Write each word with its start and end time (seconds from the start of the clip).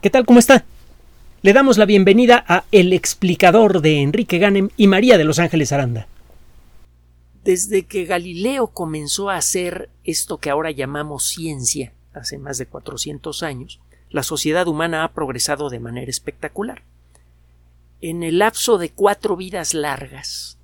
¿Qué 0.00 0.10
tal? 0.10 0.26
¿Cómo 0.26 0.38
está? 0.38 0.64
Le 1.40 1.54
damos 1.54 1.78
la 1.78 1.86
bienvenida 1.86 2.44
a 2.46 2.64
El 2.70 2.92
explicador 2.92 3.80
de 3.80 4.02
Enrique 4.02 4.38
Ganem 4.38 4.68
y 4.76 4.88
María 4.88 5.16
de 5.16 5.24
Los 5.24 5.38
Ángeles 5.38 5.72
Aranda. 5.72 6.06
Desde 7.44 7.86
que 7.86 8.04
Galileo 8.04 8.68
comenzó 8.68 9.30
a 9.30 9.36
hacer 9.36 9.88
esto 10.04 10.36
que 10.36 10.50
ahora 10.50 10.70
llamamos 10.70 11.26
ciencia, 11.26 11.94
hace 12.12 12.36
más 12.36 12.58
de 12.58 12.66
400 12.66 13.42
años, 13.42 13.80
la 14.10 14.22
sociedad 14.22 14.68
humana 14.68 15.02
ha 15.02 15.12
progresado 15.12 15.70
de 15.70 15.80
manera 15.80 16.10
espectacular. 16.10 16.82
En 18.02 18.22
el 18.22 18.40
lapso 18.40 18.76
de 18.76 18.90
cuatro 18.90 19.34
vidas 19.34 19.72
largas, 19.72 20.58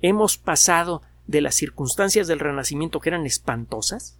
hemos 0.00 0.38
pasado 0.38 1.02
de 1.26 1.42
las 1.42 1.54
circunstancias 1.54 2.26
del 2.26 2.40
Renacimiento 2.40 3.00
que 3.00 3.10
eran 3.10 3.26
espantosas, 3.26 4.17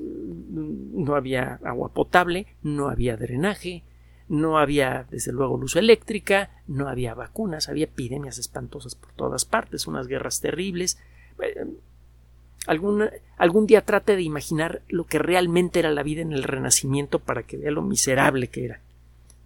no 0.00 1.14
había 1.14 1.60
agua 1.64 1.92
potable, 1.92 2.46
no 2.62 2.88
había 2.88 3.16
drenaje, 3.16 3.82
no 4.28 4.58
había 4.58 5.06
desde 5.10 5.32
luego 5.32 5.56
luz 5.56 5.76
eléctrica, 5.76 6.50
no 6.66 6.88
había 6.88 7.14
vacunas, 7.14 7.68
había 7.68 7.84
epidemias 7.84 8.38
espantosas 8.38 8.94
por 8.94 9.12
todas 9.12 9.44
partes, 9.44 9.86
unas 9.86 10.06
guerras 10.06 10.40
terribles. 10.40 10.98
Algún, 12.66 13.08
algún 13.36 13.66
día 13.66 13.84
trate 13.84 14.16
de 14.16 14.22
imaginar 14.22 14.82
lo 14.88 15.04
que 15.04 15.18
realmente 15.18 15.78
era 15.78 15.90
la 15.90 16.02
vida 16.02 16.20
en 16.20 16.32
el 16.32 16.42
Renacimiento 16.42 17.18
para 17.18 17.44
que 17.44 17.56
vea 17.56 17.70
lo 17.70 17.82
miserable 17.82 18.48
que 18.48 18.66
era 18.66 18.80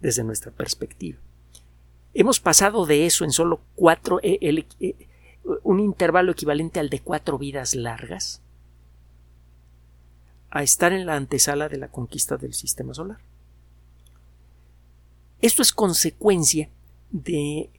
desde 0.01 0.23
nuestra 0.23 0.51
perspectiva. 0.51 1.17
Hemos 2.13 2.39
pasado 2.39 2.85
de 2.85 3.05
eso 3.05 3.23
en 3.23 3.31
solo 3.31 3.61
cuatro, 3.75 4.19
eh, 4.21 4.37
eh, 4.79 5.07
un 5.63 5.79
intervalo 5.79 6.33
equivalente 6.33 6.79
al 6.79 6.89
de 6.89 6.99
cuatro 6.99 7.37
vidas 7.39 7.73
largas, 7.73 8.42
a 10.55 10.61
estar 10.61 10.93
en 10.93 11.07
la 11.07 11.15
antesala 11.15 11.67
de 11.67 11.77
la 11.77 11.87
conquista 11.87 12.37
del 12.37 12.53
sistema 12.53 12.93
solar. 12.93 13.17
Esto 15.41 15.63
es 15.63 15.73
consecuencia 15.73 16.69
de, 17.09 17.71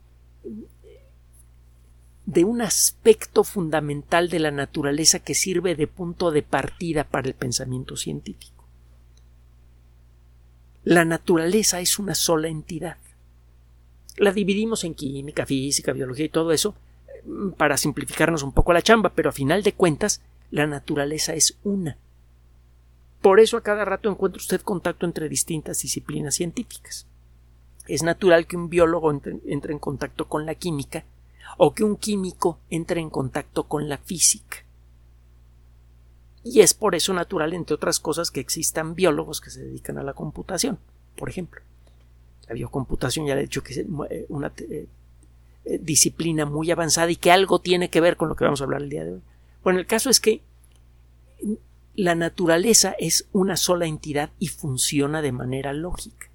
de 2.26 2.44
un 2.44 2.60
aspecto 2.60 3.44
fundamental 3.44 4.28
de 4.28 4.40
la 4.40 4.50
naturaleza 4.50 5.20
que 5.20 5.36
sirve 5.36 5.76
de 5.76 5.86
punto 5.86 6.32
de 6.32 6.42
partida 6.42 7.04
para 7.04 7.28
el 7.28 7.34
pensamiento 7.34 7.96
científico. 7.96 8.66
La 10.82 11.04
naturaleza 11.04 11.78
es 11.78 12.00
una 12.00 12.16
sola 12.16 12.48
entidad. 12.48 12.96
La 14.16 14.32
dividimos 14.32 14.82
en 14.82 14.94
química, 14.94 15.46
física, 15.46 15.92
biología 15.92 16.24
y 16.24 16.28
todo 16.28 16.50
eso 16.50 16.74
mm, 17.24 17.50
para 17.50 17.76
simplificarnos 17.76 18.42
un 18.42 18.50
poco 18.50 18.72
la 18.72 18.82
chamba, 18.82 19.10
pero 19.10 19.30
a 19.30 19.32
final 19.32 19.62
de 19.62 19.74
cuentas 19.74 20.22
la 20.50 20.66
naturaleza 20.66 21.34
es 21.34 21.56
una. 21.62 21.98
Por 23.24 23.40
eso 23.40 23.56
a 23.56 23.62
cada 23.62 23.86
rato 23.86 24.10
encuentra 24.10 24.36
usted 24.36 24.60
contacto 24.60 25.06
entre 25.06 25.30
distintas 25.30 25.80
disciplinas 25.80 26.34
científicas. 26.34 27.06
Es 27.88 28.02
natural 28.02 28.46
que 28.46 28.58
un 28.58 28.68
biólogo 28.68 29.10
entre, 29.10 29.40
en 29.46 29.78
contacto 29.78 30.28
con 30.28 30.44
la 30.44 30.54
química 30.56 31.06
o 31.56 31.72
que 31.72 31.84
un 31.84 31.96
químico 31.96 32.58
entre 32.68 33.00
en 33.00 33.08
contacto 33.08 33.64
con 33.64 33.88
la 33.88 33.96
física. 33.96 34.58
Y 36.42 36.60
es 36.60 36.74
por 36.74 36.94
eso 36.94 37.14
natural, 37.14 37.54
entre 37.54 37.76
otras 37.76 37.98
cosas, 37.98 38.30
que 38.30 38.40
existan 38.40 38.94
biólogos 38.94 39.40
que 39.40 39.48
se 39.48 39.64
dedican 39.64 39.96
a 39.96 40.02
la 40.02 40.12
computación, 40.12 40.78
por 41.16 41.30
ejemplo. 41.30 41.62
La 42.46 42.52
biocomputación 42.52 43.24
ya 43.24 43.36
le 43.36 43.40
he 43.40 43.44
dicho 43.44 43.62
que 43.62 43.72
es 43.72 43.78
eh, 43.78 44.26
una 44.28 44.52
eh, 44.58 44.86
eh, 45.64 45.78
disciplina 45.80 46.44
muy 46.44 46.70
avanzada 46.70 47.10
y 47.10 47.16
que 47.16 47.32
algo 47.32 47.58
tiene 47.58 47.88
que 47.88 48.02
ver 48.02 48.18
con 48.18 48.28
lo 48.28 48.36
que 48.36 48.44
vamos 48.44 48.60
a 48.60 48.64
hablar 48.64 48.82
el 48.82 48.90
día 48.90 49.04
de 49.04 49.12
hoy. 49.14 49.22
Bueno, 49.62 49.78
el 49.78 49.86
caso 49.86 50.10
es 50.10 50.20
que 50.20 50.42
la 51.96 52.14
naturaleza 52.14 52.94
es 52.98 53.28
una 53.32 53.56
sola 53.56 53.86
entidad 53.86 54.30
y 54.38 54.48
funciona 54.48 55.22
de 55.22 55.32
manera 55.32 55.72
lógica. 55.72 56.30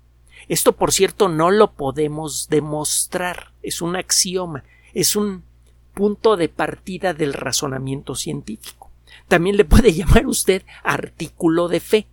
Esto, 0.48 0.74
por 0.74 0.92
cierto, 0.92 1.30
no 1.30 1.52
lo 1.52 1.74
podemos 1.74 2.48
demostrar, 2.50 3.54
es 3.62 3.82
un 3.82 3.96
axioma, 3.96 4.64
es 4.94 5.16
un 5.16 5.44
punto 5.94 6.38
de 6.38 6.50
partida 6.50 7.14
del 7.14 7.34
razonamiento 7.34 8.16
científico. 8.16 8.90
También 9.28 9.58
le 9.58 9.66
puede 9.66 9.94
llamar 9.94 10.28
usted 10.28 10.64
artículo 10.84 11.68
de 11.68 11.80
fe. 11.80 12.08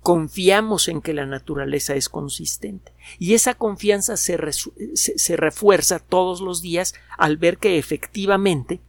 Confiamos 0.00 0.88
en 0.88 1.00
que 1.00 1.14
la 1.14 1.24
naturaleza 1.24 1.94
es 1.94 2.10
consistente 2.10 2.92
y 3.18 3.32
esa 3.32 3.54
confianza 3.54 4.18
se, 4.18 4.38
se 4.94 5.36
refuerza 5.36 5.98
todos 5.98 6.42
los 6.42 6.60
días 6.60 6.94
al 7.16 7.38
ver 7.38 7.56
que 7.56 7.78
efectivamente 7.78 8.80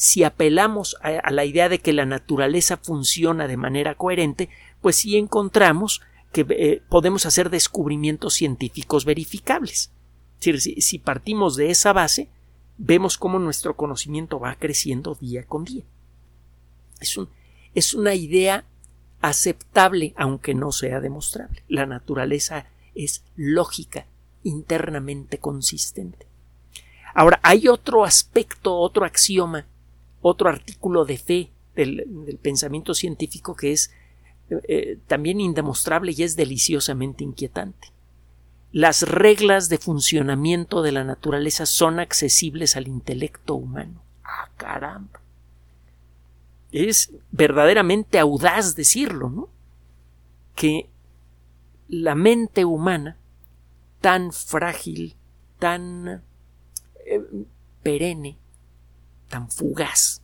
si 0.00 0.24
apelamos 0.24 0.96
a, 1.02 1.30
la 1.30 1.44
idea 1.44 1.68
de 1.68 1.78
que 1.78 1.92
la 1.92 2.06
naturaleza 2.06 2.78
funciona 2.78 3.46
de 3.46 3.58
manera 3.58 3.96
coherente, 3.96 4.48
pues 4.80 4.96
sí 4.96 5.18
encontramos 5.18 6.00
que 6.32 6.46
eh, 6.48 6.82
podemos 6.88 7.26
hacer 7.26 7.50
descubrimientos 7.50 8.32
científicos 8.32 9.04
verificables. 9.04 9.92
si, 10.40 10.98
partimos 11.00 11.54
de 11.54 11.70
esa 11.70 11.92
base, 11.92 12.30
vemos 12.78 13.18
cómo 13.18 13.38
nuestro 13.38 13.76
conocimiento 13.76 14.40
va 14.40 14.54
creciendo 14.54 15.16
día 15.16 15.44
con 15.44 15.64
día. 15.64 15.84
Es, 16.98 17.18
es 17.74 17.92
una 17.92 18.14
idea 18.14 18.64
aceptable, 19.20 20.14
aunque 20.16 20.54
no 20.54 20.72
sea 20.72 21.00
demostrable. 21.00 21.62
La 21.68 21.84
naturaleza 21.84 22.64
es 22.94 23.22
lógica, 23.36 24.06
internamente 24.44 25.36
consistente. 25.36 26.26
Ahora, 27.14 27.38
hay 27.42 27.68
otro 27.68 28.06
aspecto, 28.06 28.78
otro 28.78 29.04
axioma 29.04 29.66
otro 30.20 30.48
artículo 30.48 31.04
de 31.04 31.18
fe 31.18 31.50
del, 31.74 32.38
pensamiento 32.42 32.94
científico 32.94 33.56
que 33.56 33.72
es 33.72 33.90
eh, 34.50 34.98
también 35.06 35.40
indemostrable 35.40 36.12
y 36.16 36.22
es 36.22 36.36
deliciosamente 36.36 37.24
inquietante. 37.24 37.92
Las 38.72 39.02
reglas 39.02 39.68
de 39.68 39.78
funcionamiento 39.78 40.82
de 40.82 40.92
la 40.92 41.04
naturaleza 41.04 41.66
son 41.66 41.98
accesibles 41.98 42.76
al 42.76 42.86
intelecto 42.86 43.54
humano. 43.54 44.02
¡Ah, 44.22 44.48
caramba! 44.56 45.20
Es 46.70 47.12
verdaderamente 47.32 48.18
audaz 48.20 48.76
decirlo, 48.76 49.28
¿no? 49.28 49.48
Que 50.54 50.88
la 51.88 52.14
mente 52.14 52.64
humana, 52.64 53.16
tan 54.00 54.32
frágil, 54.32 55.16
tan 55.58 56.22
eh, 57.06 57.22
perenne, 57.82 58.38
tan 59.30 59.50
fugaz 59.50 60.20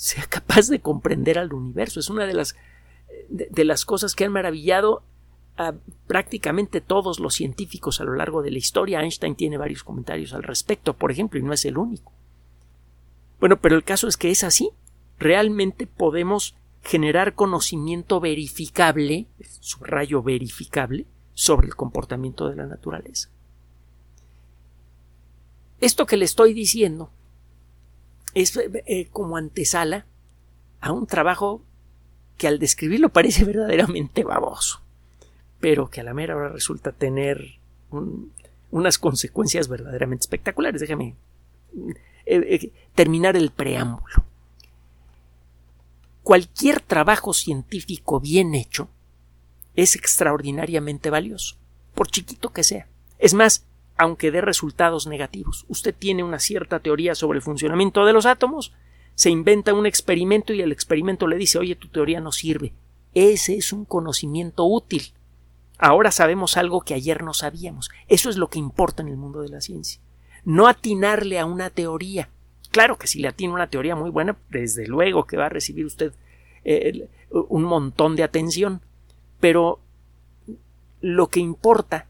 sea 0.00 0.24
capaz 0.24 0.68
de 0.68 0.80
comprender 0.80 1.38
al 1.38 1.52
universo. 1.52 2.00
Es 2.00 2.08
una 2.08 2.24
de 2.24 2.32
las, 2.32 2.56
de, 3.28 3.64
las 3.66 3.84
cosas 3.84 4.14
que 4.14 4.24
han 4.24 4.32
maravillado 4.32 5.02
a 5.58 5.74
prácticamente 6.06 6.80
todos 6.80 7.20
los 7.20 7.34
científicos 7.34 8.00
a 8.00 8.04
lo 8.04 8.14
largo 8.14 8.40
de 8.40 8.50
la 8.50 8.56
historia. 8.56 9.02
Einstein 9.02 9.34
tiene 9.34 9.58
varios 9.58 9.84
comentarios 9.84 10.32
al 10.32 10.42
respecto, 10.42 10.94
por 10.94 11.12
ejemplo, 11.12 11.38
y 11.38 11.42
no 11.42 11.52
es 11.52 11.66
el 11.66 11.76
único. 11.76 12.12
Bueno, 13.40 13.60
pero 13.60 13.76
el 13.76 13.84
caso 13.84 14.08
es 14.08 14.16
que 14.16 14.30
es 14.30 14.42
así. 14.42 14.70
Realmente 15.18 15.86
podemos 15.86 16.56
generar 16.82 17.34
conocimiento 17.34 18.20
verificable, 18.20 19.26
subrayo 19.60 20.22
verificable, 20.22 21.04
sobre 21.34 21.66
el 21.66 21.76
comportamiento 21.76 22.48
de 22.48 22.56
la 22.56 22.64
naturaleza. 22.64 23.28
Esto 25.78 26.06
que 26.06 26.16
le 26.16 26.24
estoy 26.24 26.54
diciendo 26.54 27.10
es 28.34 28.56
eh, 28.56 29.08
como 29.12 29.36
antesala 29.36 30.06
a 30.80 30.92
un 30.92 31.06
trabajo 31.06 31.62
que 32.36 32.48
al 32.48 32.58
describirlo 32.58 33.10
parece 33.10 33.44
verdaderamente 33.46 34.24
baboso, 34.24 34.80
pero 35.60 35.90
que 35.90 36.00
a 36.00 36.04
la 36.04 36.14
mera 36.14 36.36
hora 36.36 36.48
resulta 36.48 36.92
tener 36.92 37.58
unas 38.70 38.98
consecuencias 38.98 39.68
verdaderamente 39.68 40.22
espectaculares. 40.22 40.80
Déjame 40.80 41.16
eh, 41.76 41.96
eh, 42.26 42.72
terminar 42.94 43.36
el 43.36 43.50
preámbulo. 43.50 44.24
Cualquier 46.22 46.80
trabajo 46.80 47.32
científico 47.32 48.20
bien 48.20 48.54
hecho 48.54 48.88
es 49.74 49.96
extraordinariamente 49.96 51.10
valioso, 51.10 51.56
por 51.94 52.08
chiquito 52.08 52.50
que 52.52 52.62
sea. 52.62 52.86
Es 53.18 53.34
más, 53.34 53.66
aunque 54.00 54.30
dé 54.30 54.40
resultados 54.40 55.06
negativos. 55.06 55.66
Usted 55.68 55.94
tiene 55.94 56.24
una 56.24 56.38
cierta 56.38 56.80
teoría 56.80 57.14
sobre 57.14 57.36
el 57.36 57.42
funcionamiento 57.42 58.06
de 58.06 58.14
los 58.14 58.24
átomos, 58.24 58.72
se 59.14 59.28
inventa 59.28 59.74
un 59.74 59.84
experimento 59.84 60.54
y 60.54 60.62
el 60.62 60.72
experimento 60.72 61.26
le 61.26 61.36
dice 61.36 61.58
oye, 61.58 61.76
tu 61.76 61.88
teoría 61.88 62.18
no 62.18 62.32
sirve. 62.32 62.72
Ese 63.12 63.58
es 63.58 63.74
un 63.74 63.84
conocimiento 63.84 64.64
útil. 64.64 65.12
Ahora 65.76 66.12
sabemos 66.12 66.56
algo 66.56 66.80
que 66.80 66.94
ayer 66.94 67.22
no 67.22 67.34
sabíamos. 67.34 67.90
Eso 68.08 68.30
es 68.30 68.38
lo 68.38 68.48
que 68.48 68.58
importa 68.58 69.02
en 69.02 69.08
el 69.08 69.18
mundo 69.18 69.42
de 69.42 69.50
la 69.50 69.60
ciencia. 69.60 70.00
No 70.46 70.66
atinarle 70.66 71.38
a 71.38 71.44
una 71.44 71.68
teoría. 71.68 72.30
Claro 72.70 72.96
que 72.96 73.06
si 73.06 73.18
le 73.18 73.28
atina 73.28 73.52
una 73.52 73.68
teoría 73.68 73.96
muy 73.96 74.08
buena, 74.08 74.38
desde 74.48 74.86
luego 74.86 75.26
que 75.26 75.36
va 75.36 75.46
a 75.46 75.50
recibir 75.50 75.84
usted 75.84 76.14
eh, 76.64 77.06
un 77.28 77.64
montón 77.64 78.16
de 78.16 78.22
atención. 78.22 78.80
Pero 79.40 79.78
lo 81.02 81.26
que 81.26 81.40
importa 81.40 82.06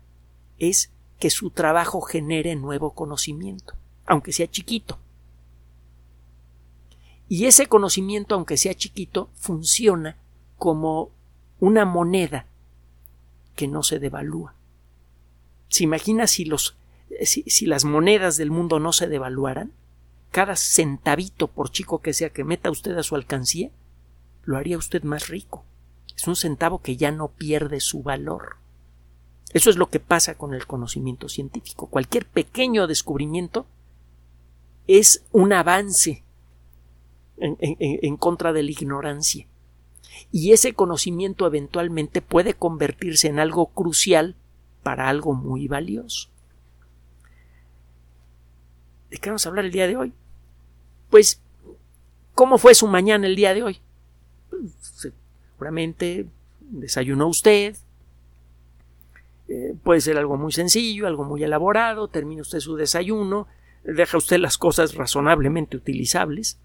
es 0.61 0.93
que 1.21 1.31
su 1.31 1.51
trabajo 1.51 2.01
genere 2.01 2.57
nuevo 2.57 2.95
conocimiento, 2.95 3.75
aunque 4.07 4.33
sea 4.33 4.51
chiquito. 4.51 4.99
Y 7.29 7.45
ese 7.45 7.69
conocimiento, 7.69 8.35
aunque 8.35 8.57
sea 8.57 8.75
chiquito, 8.75 9.29
funciona 9.35 10.17
como 10.57 11.11
una 11.61 11.85
moneda 11.85 12.47
que 13.55 13.69
no 13.69 13.83
se 13.83 13.99
devalúa. 13.99 14.55
¿Se 15.69 15.85
imagina 15.85 16.27
si, 16.27 16.47
los, 16.47 16.77
si, 17.23 17.43
si 17.43 17.67
las 17.67 17.85
monedas 17.85 18.39
del 18.39 18.51
mundo 18.51 18.81
no 18.81 18.93
se 18.93 19.07
devaluaran? 19.07 19.73
Cada 20.31 20.57
centavito, 20.57 21.49
por 21.49 21.71
chico 21.71 22.01
que 22.01 22.15
sea 22.15 22.31
que 22.31 22.45
meta 22.45 22.71
usted 22.71 22.97
a 22.97 23.03
su 23.03 23.15
alcancía, 23.15 23.71
lo 24.45 24.57
haría 24.57 24.79
usted 24.79 25.03
más 25.03 25.29
rico. 25.29 25.65
Es 26.17 26.27
un 26.27 26.35
centavo 26.35 26.81
que 26.81 26.97
ya 26.97 27.13
no 27.13 27.29
pierde 27.29 27.81
su 27.81 28.03
valor. 28.03 28.60
Eso 29.53 29.71
es 29.71 29.77
lo 29.77 29.89
que 29.89 30.01
pasa 30.01 30.37
con 30.37 30.55
el 30.55 30.67
conocimiento 30.67 31.29
científico. 31.29 31.87
Cualquier 31.87 32.27
pequeño 32.27 32.87
descubrimiento 32.87 33.67
es 34.87 35.25
un 35.33 35.53
avance 35.53 36.23
en, 37.39 38.17
contra 38.17 38.53
de 38.53 38.63
la 38.63 38.71
ignorancia. 38.71 39.47
Y 40.31 40.53
ese 40.53 40.75
conocimiento 40.75 41.47
eventualmente 41.47 42.23
puede 42.23 42.55
convertirse 42.55 43.29
en 43.29 43.39
algo 43.39 43.67
crucial 43.67 44.37
para 44.83 45.09
algo 45.09 45.35
muy 45.35 45.67
valioso. 45.67 46.29
¿De 49.11 49.19
qué 49.19 49.31
vamos 49.31 49.45
a 49.47 49.49
hablar 49.49 49.65
el 49.65 49.73
día 49.73 49.89
de 49.89 49.97
hoy? 49.97 50.13
Pues, 51.09 51.41
¿cómo 52.35 52.59
fue 52.59 52.75
su 52.75 52.87
mañana 52.87 53.27
el 53.27 53.35
día 53.35 53.55
de 53.55 53.65
hoy? 53.65 53.81
Pues, 54.49 54.73
seguramente 55.55 56.27
desayunó 56.61 57.27
usted. 57.27 57.77
Eh, 59.51 59.75
puede 59.83 60.01
ser 60.01 60.17
algo 60.17 60.37
muy 60.37 60.53
sencillo, 60.53 61.09
algo 61.09 61.25
muy 61.25 61.43
elaborado. 61.43 62.07
Termina 62.07 62.43
usted 62.43 62.61
su 62.61 62.77
desayuno. 62.77 63.49
Deja 63.83 64.17
usted 64.17 64.39
las 64.39 64.57
cosas 64.57 64.95
razonablemente 64.95 65.77
utilizables. 65.77 66.61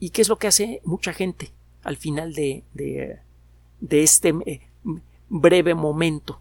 ¿Y 0.00 0.10
qué 0.10 0.22
es 0.22 0.30
lo 0.30 0.38
que 0.38 0.46
hace 0.46 0.80
mucha 0.84 1.12
gente 1.12 1.52
al 1.82 1.98
final 1.98 2.32
de, 2.32 2.64
de, 2.72 4.02
este 4.02 4.34
eh, 4.46 4.62
breve 5.28 5.74
momento? 5.74 6.40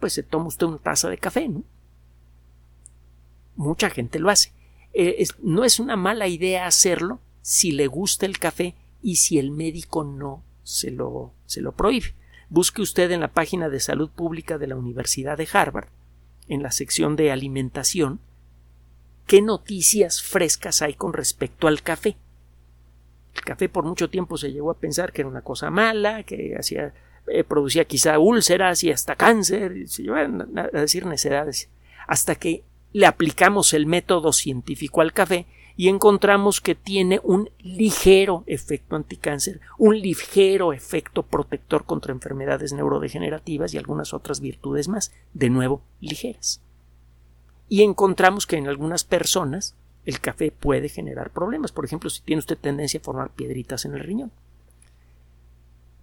Pues 0.00 0.14
se 0.14 0.24
toma 0.24 0.48
usted 0.48 0.66
una 0.66 0.78
taza 0.78 1.08
de 1.08 1.18
café, 1.18 1.48
¿no? 1.48 1.62
Mucha 3.54 3.88
gente 3.88 4.18
lo 4.18 4.30
hace. 4.30 4.52
Eh, 4.94 5.24
no 5.42 5.64
es 5.64 5.78
una 5.78 5.94
mala 5.94 6.26
idea 6.26 6.66
hacerlo 6.66 7.20
si 7.40 7.70
le 7.70 7.86
gusta 7.86 8.26
el 8.26 8.40
café 8.40 8.74
y 9.00 9.16
si 9.16 9.38
el 9.38 9.52
médico 9.52 10.02
no 10.02 10.42
se 10.64 10.90
lo, 10.90 11.34
se 11.46 11.60
lo 11.60 11.70
prohíbe. 11.70 12.14
Busque 12.50 12.82
usted 12.82 13.12
en 13.12 13.20
la 13.20 13.28
página 13.28 13.68
de 13.68 13.78
salud 13.78 14.10
pública 14.10 14.58
de 14.58 14.66
la 14.66 14.76
Universidad 14.76 15.38
de 15.38 15.48
Harvard, 15.52 15.88
en 16.48 16.64
la 16.64 16.72
sección 16.72 17.14
de 17.14 17.30
alimentación, 17.30 18.18
qué 19.28 19.40
noticias 19.40 20.20
frescas 20.20 20.82
hay 20.82 20.94
con 20.94 21.12
respecto 21.12 21.68
al 21.68 21.82
café. 21.82 22.16
El 23.36 23.42
café 23.42 23.68
por 23.68 23.84
mucho 23.84 24.10
tiempo 24.10 24.36
se 24.36 24.50
llegó 24.50 24.72
a 24.72 24.78
pensar 24.78 25.12
que 25.12 25.22
era 25.22 25.28
una 25.28 25.42
cosa 25.42 25.70
mala, 25.70 26.24
que 26.24 26.56
hacía, 26.58 26.92
eh, 27.28 27.44
producía 27.44 27.84
quizá 27.84 28.18
úlceras 28.18 28.82
y 28.82 28.90
hasta 28.90 29.14
cáncer, 29.14 29.88
se 29.88 30.02
llevaban 30.02 30.58
a 30.58 30.66
decir 30.72 31.06
necedades, 31.06 31.68
hasta 32.08 32.34
que 32.34 32.64
le 32.92 33.06
aplicamos 33.06 33.72
el 33.74 33.86
método 33.86 34.32
científico 34.32 35.02
al 35.02 35.12
café 35.12 35.46
y 35.80 35.88
encontramos 35.88 36.60
que 36.60 36.74
tiene 36.74 37.20
un 37.22 37.48
ligero 37.58 38.44
efecto 38.46 38.96
anticáncer, 38.96 39.62
un 39.78 39.98
ligero 39.98 40.74
efecto 40.74 41.22
protector 41.22 41.86
contra 41.86 42.12
enfermedades 42.12 42.74
neurodegenerativas 42.74 43.72
y 43.72 43.78
algunas 43.78 44.12
otras 44.12 44.40
virtudes 44.40 44.88
más, 44.88 45.10
de 45.32 45.48
nuevo 45.48 45.80
ligeras. 46.02 46.60
Y 47.70 47.80
encontramos 47.80 48.46
que 48.46 48.58
en 48.58 48.68
algunas 48.68 49.04
personas 49.04 49.74
el 50.04 50.20
café 50.20 50.52
puede 50.52 50.90
generar 50.90 51.30
problemas. 51.30 51.72
Por 51.72 51.86
ejemplo, 51.86 52.10
si 52.10 52.20
tiene 52.20 52.40
usted 52.40 52.58
tendencia 52.58 53.00
a 53.00 53.02
formar 53.02 53.30
piedritas 53.30 53.86
en 53.86 53.94
el 53.94 54.00
riñón. 54.00 54.32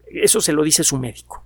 Eso 0.07 0.41
se 0.41 0.53
lo 0.53 0.63
dice 0.63 0.83
su 0.83 0.97
médico. 0.97 1.43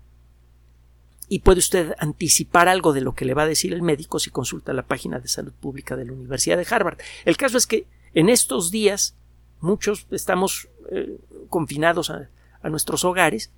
Y 1.27 1.39
puede 1.39 1.59
usted 1.59 1.95
anticipar 1.99 2.69
algo 2.69 2.93
de 2.93 3.01
lo 3.01 3.13
que 3.13 3.25
le 3.25 3.33
va 3.33 3.43
a 3.43 3.47
decir 3.47 3.73
el 3.73 3.81
médico 3.81 4.19
si 4.19 4.29
consulta 4.29 4.71
la 4.71 4.83
página 4.83 5.19
de 5.19 5.27
salud 5.27 5.51
pública 5.51 5.97
de 5.97 6.05
la 6.05 6.13
Universidad 6.13 6.55
de 6.55 6.67
Harvard. 6.69 6.97
El 7.25 7.35
caso 7.35 7.57
es 7.57 7.67
que 7.67 7.87
en 8.13 8.29
estos 8.29 8.71
días 8.71 9.15
muchos 9.59 10.07
estamos 10.11 10.69
eh, 10.91 11.17
confinados 11.49 12.09
a, 12.09 12.29
a 12.61 12.69
nuestros 12.69 13.03
hogares 13.03 13.51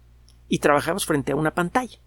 y 0.49 0.59
trabajamos 0.59 1.05
frente 1.05 1.31
a 1.31 1.35
una 1.35 1.53
pantalla. 1.53 1.99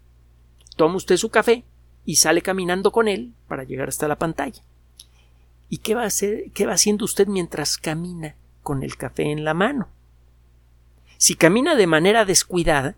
Toma 0.75 0.95
usted 0.95 1.17
su 1.17 1.29
café 1.29 1.63
y 2.05 2.17
sale 2.17 2.41
caminando 2.41 2.91
con 2.91 3.07
él 3.07 3.33
para 3.47 3.63
llegar 3.63 3.89
hasta 3.89 4.07
la 4.07 4.17
pantalla. 4.17 4.63
¿Y 5.69 5.79
qué 5.79 5.95
va, 5.95 6.03
a 6.03 6.07
hacer, 6.07 6.51
qué 6.53 6.65
va 6.65 6.73
haciendo 6.73 7.05
usted 7.05 7.27
mientras 7.27 7.77
camina 7.77 8.35
con 8.63 8.83
el 8.83 8.95
café 8.95 9.31
en 9.31 9.43
la 9.43 9.53
mano? 9.53 9.89
Si 11.17 11.35
camina 11.35 11.75
de 11.75 11.87
manera 11.87 12.25
descuidada, 12.25 12.95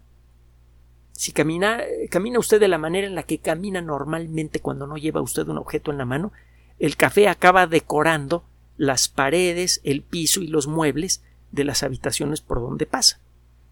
si 1.14 1.32
camina, 1.32 1.82
camina 2.10 2.38
usted 2.38 2.60
de 2.60 2.68
la 2.68 2.78
manera 2.78 3.08
en 3.08 3.16
la 3.16 3.24
que 3.24 3.40
camina 3.40 3.82
normalmente 3.82 4.60
cuando 4.60 4.86
no 4.88 4.98
lleva 4.98 5.22
usted 5.22 5.48
un 5.48 5.58
objeto 5.58 5.92
en 5.92 5.98
la 5.98 6.06
mano, 6.06 6.32
el 6.78 6.96
café 6.96 7.28
acaba 7.28 7.66
decorando 7.66 8.44
las 8.80 9.10
paredes, 9.10 9.82
el 9.84 10.02
piso 10.02 10.40
y 10.40 10.48
los 10.48 10.68
muebles 10.68 11.22
de 11.52 11.66
las 11.66 11.84
habitaciones 11.84 12.40
por 12.40 12.62
donde 12.62 12.86
pasa. 12.86 13.20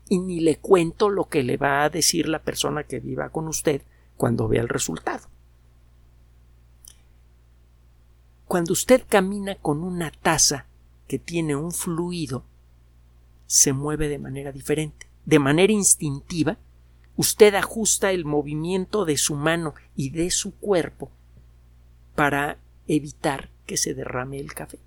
Y 0.10 0.20
ni 0.20 0.42
le 0.42 0.58
cuento 0.58 1.10
lo 1.10 1.30
que 1.30 1.44
le 1.44 1.56
va 1.56 1.84
a 1.84 1.90
decir 1.90 2.28
la 2.28 2.40
persona 2.40 2.84
que 2.84 3.00
viva 3.00 3.30
con 3.30 3.48
usted 3.48 3.82
cuando 4.18 4.50
vea 4.50 4.62
el 4.62 4.68
resultado. 4.68 5.30
Cuando 8.48 8.74
usted 8.74 9.04
camina 9.08 9.56
con 9.56 9.82
una 9.82 10.12
taza 10.12 10.66
que 11.08 11.20
tiene 11.20 11.56
un 11.56 11.72
fluido, 11.72 12.44
se 13.46 13.72
mueve 13.72 14.10
de 14.10 14.20
manera 14.20 14.52
diferente. 14.52 15.08
De 15.26 15.40
manera 15.40 15.72
instintiva, 15.72 16.58
usted 17.16 17.56
ajusta 17.56 18.12
el 18.12 18.26
movimiento 18.26 19.06
de 19.06 19.16
su 19.16 19.36
mano 19.36 19.74
y 19.96 20.10
de 20.10 20.32
su 20.32 20.54
cuerpo 20.56 21.12
para 22.14 22.58
evitar 22.88 23.50
que 23.66 23.78
se 23.78 23.94
derrame 23.94 24.40
el 24.40 24.54
café. 24.54 24.80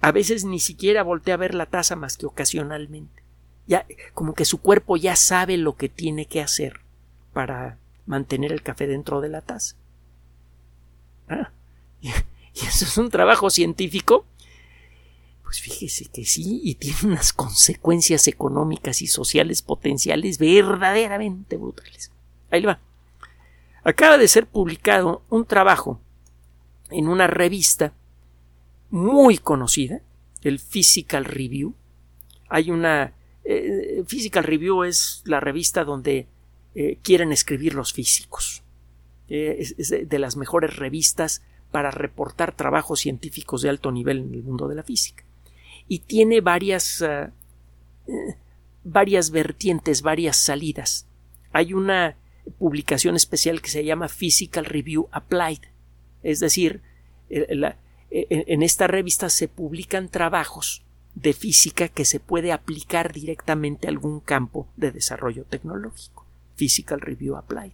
A 0.00 0.12
veces 0.12 0.44
ni 0.44 0.60
siquiera 0.60 1.02
voltea 1.02 1.34
a 1.34 1.38
ver 1.38 1.54
la 1.54 1.66
taza 1.66 1.96
más 1.96 2.16
que 2.16 2.26
ocasionalmente. 2.26 3.22
Ya, 3.66 3.86
como 4.14 4.34
que 4.34 4.44
su 4.44 4.58
cuerpo 4.58 4.96
ya 4.96 5.16
sabe 5.16 5.56
lo 5.56 5.76
que 5.76 5.88
tiene 5.88 6.26
que 6.26 6.40
hacer 6.40 6.80
para 7.32 7.78
mantener 8.06 8.52
el 8.52 8.62
café 8.62 8.86
dentro 8.86 9.20
de 9.20 9.28
la 9.28 9.42
taza. 9.42 9.76
Ah, 11.28 11.50
y 12.00 12.08
eso 12.08 12.84
es 12.84 12.96
un 12.96 13.10
trabajo 13.10 13.50
científico. 13.50 14.24
Pues 15.42 15.60
fíjese 15.60 16.06
que 16.06 16.24
sí, 16.24 16.60
y 16.62 16.74
tiene 16.74 16.98
unas 17.04 17.32
consecuencias 17.32 18.28
económicas 18.28 19.00
y 19.02 19.06
sociales 19.06 19.62
potenciales 19.62 20.38
verdaderamente 20.38 21.56
brutales. 21.56 22.10
Ahí 22.50 22.62
va. 22.62 22.80
Acaba 23.82 24.18
de 24.18 24.28
ser 24.28 24.46
publicado 24.46 25.22
un 25.30 25.46
trabajo 25.46 26.00
en 26.90 27.08
una 27.08 27.26
revista 27.26 27.94
muy 28.90 29.38
conocida, 29.38 30.00
el 30.42 30.58
Physical 30.58 31.24
Review. 31.24 31.74
Hay 32.48 32.70
una. 32.70 33.14
Eh, 33.44 34.02
Physical 34.06 34.44
Review 34.44 34.84
es 34.84 35.22
la 35.24 35.40
revista 35.40 35.84
donde 35.84 36.26
eh, 36.74 36.98
quieren 37.02 37.32
escribir 37.32 37.74
los 37.74 37.92
físicos. 37.92 38.62
Eh, 39.28 39.56
es, 39.76 39.90
de 40.08 40.18
las 40.18 40.36
mejores 40.36 40.76
revistas 40.76 41.42
para 41.70 41.90
reportar 41.90 42.54
trabajos 42.54 43.00
científicos 43.00 43.62
de 43.62 43.68
alto 43.68 43.90
nivel 43.90 44.18
en 44.18 44.34
el 44.34 44.42
mundo 44.42 44.68
de 44.68 44.74
la 44.74 44.82
física. 44.82 45.24
Y 45.86 46.00
tiene 46.00 46.40
varias, 46.40 47.02
eh, 47.02 47.30
varias 48.84 49.30
vertientes, 49.30 50.02
varias 50.02 50.36
salidas. 50.36 51.06
Hay 51.52 51.74
una 51.74 52.16
publicación 52.58 53.16
especial 53.16 53.60
que 53.60 53.70
se 53.70 53.84
llama 53.84 54.08
Physical 54.08 54.64
Review 54.64 55.08
Applied. 55.10 55.60
Es 56.22 56.40
decir, 56.40 56.80
en 58.10 58.62
esta 58.62 58.86
revista 58.86 59.28
se 59.28 59.48
publican 59.48 60.08
trabajos 60.08 60.82
de 61.14 61.32
física 61.32 61.88
que 61.88 62.04
se 62.04 62.20
puede 62.20 62.52
aplicar 62.52 63.12
directamente 63.12 63.86
a 63.86 63.90
algún 63.90 64.20
campo 64.20 64.68
de 64.76 64.92
desarrollo 64.92 65.44
tecnológico. 65.44 66.24
Physical 66.54 67.00
Review 67.00 67.36
Applied. 67.36 67.72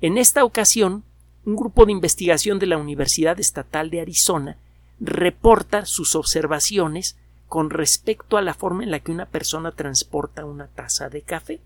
En 0.00 0.18
esta 0.18 0.44
ocasión, 0.44 1.04
un 1.44 1.56
grupo 1.56 1.86
de 1.86 1.92
investigación 1.92 2.58
de 2.58 2.66
la 2.66 2.78
Universidad 2.78 3.40
Estatal 3.40 3.90
de 3.90 4.00
Arizona 4.00 4.58
reporta 5.00 5.86
sus 5.86 6.14
observaciones 6.14 7.16
con 7.48 7.70
respecto 7.70 8.36
a 8.36 8.42
la 8.42 8.54
forma 8.54 8.84
en 8.84 8.90
la 8.90 9.00
que 9.00 9.10
una 9.10 9.26
persona 9.26 9.72
transporta 9.72 10.44
una 10.44 10.68
taza 10.68 11.08
de 11.08 11.22
café. 11.22 11.60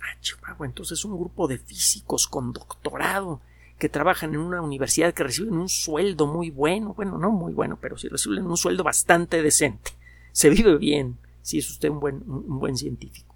Ah, 0.00 0.56
entonces 0.60 1.04
un 1.04 1.18
grupo 1.18 1.48
de 1.48 1.58
físicos 1.58 2.28
con 2.28 2.52
doctorado 2.52 3.40
que 3.78 3.88
trabajan 3.88 4.34
en 4.34 4.40
una 4.40 4.62
universidad 4.62 5.12
que 5.12 5.24
reciben 5.24 5.54
un 5.54 5.68
sueldo 5.68 6.26
muy 6.26 6.50
bueno, 6.50 6.94
bueno, 6.94 7.18
no 7.18 7.30
muy 7.30 7.52
bueno, 7.52 7.78
pero 7.80 7.98
sí 7.98 8.08
reciben 8.08 8.46
un 8.46 8.56
sueldo 8.56 8.84
bastante 8.84 9.42
decente. 9.42 9.92
Se 10.32 10.48
vive 10.48 10.76
bien 10.78 11.18
si 11.42 11.58
es 11.58 11.70
usted 11.70 11.90
un 11.90 12.00
buen, 12.00 12.22
un 12.26 12.58
buen 12.58 12.76
científico. 12.76 13.34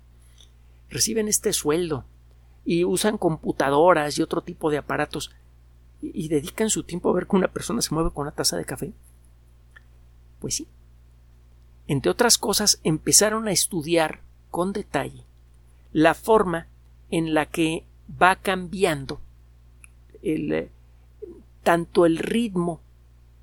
Reciben 0.89 1.29
este 1.29 1.53
sueldo 1.53 2.05
y 2.65 2.85
usan 2.85 3.19
computadoras 3.19 4.19
y 4.19 4.23
otro 4.23 4.43
tipo 4.43 4.71
de 4.71 4.79
aparatos 4.79 5.31
y, 6.03 6.29
dedican 6.29 6.71
su 6.71 6.83
tiempo 6.83 7.11
a 7.11 7.13
ver 7.13 7.27
que 7.27 7.37
una 7.37 7.49
persona 7.49 7.83
se 7.83 7.95
mueve 7.95 8.11
con 8.11 8.23
una 8.23 8.33
taza 8.33 8.57
de 8.57 8.65
café. 8.65 8.93
Pues 10.39 10.55
sí. 10.57 10.67
Entre 11.87 12.11
otras 12.11 12.39
cosas, 12.39 12.81
empezaron 12.85 13.49
a 13.49 13.53
estudiar 13.53 14.21
con 14.51 14.73
detalle 14.73 15.25
la 15.93 16.15
forma 16.15 16.69
en 17.11 17.35
la 17.35 17.47
que 17.47 17.85
va 18.21 18.37
cambiando 18.37 19.21
el, 20.23 20.53
eh, 20.53 20.71
tanto 21.63 22.07
el 22.07 22.19
ritmo 22.19 22.81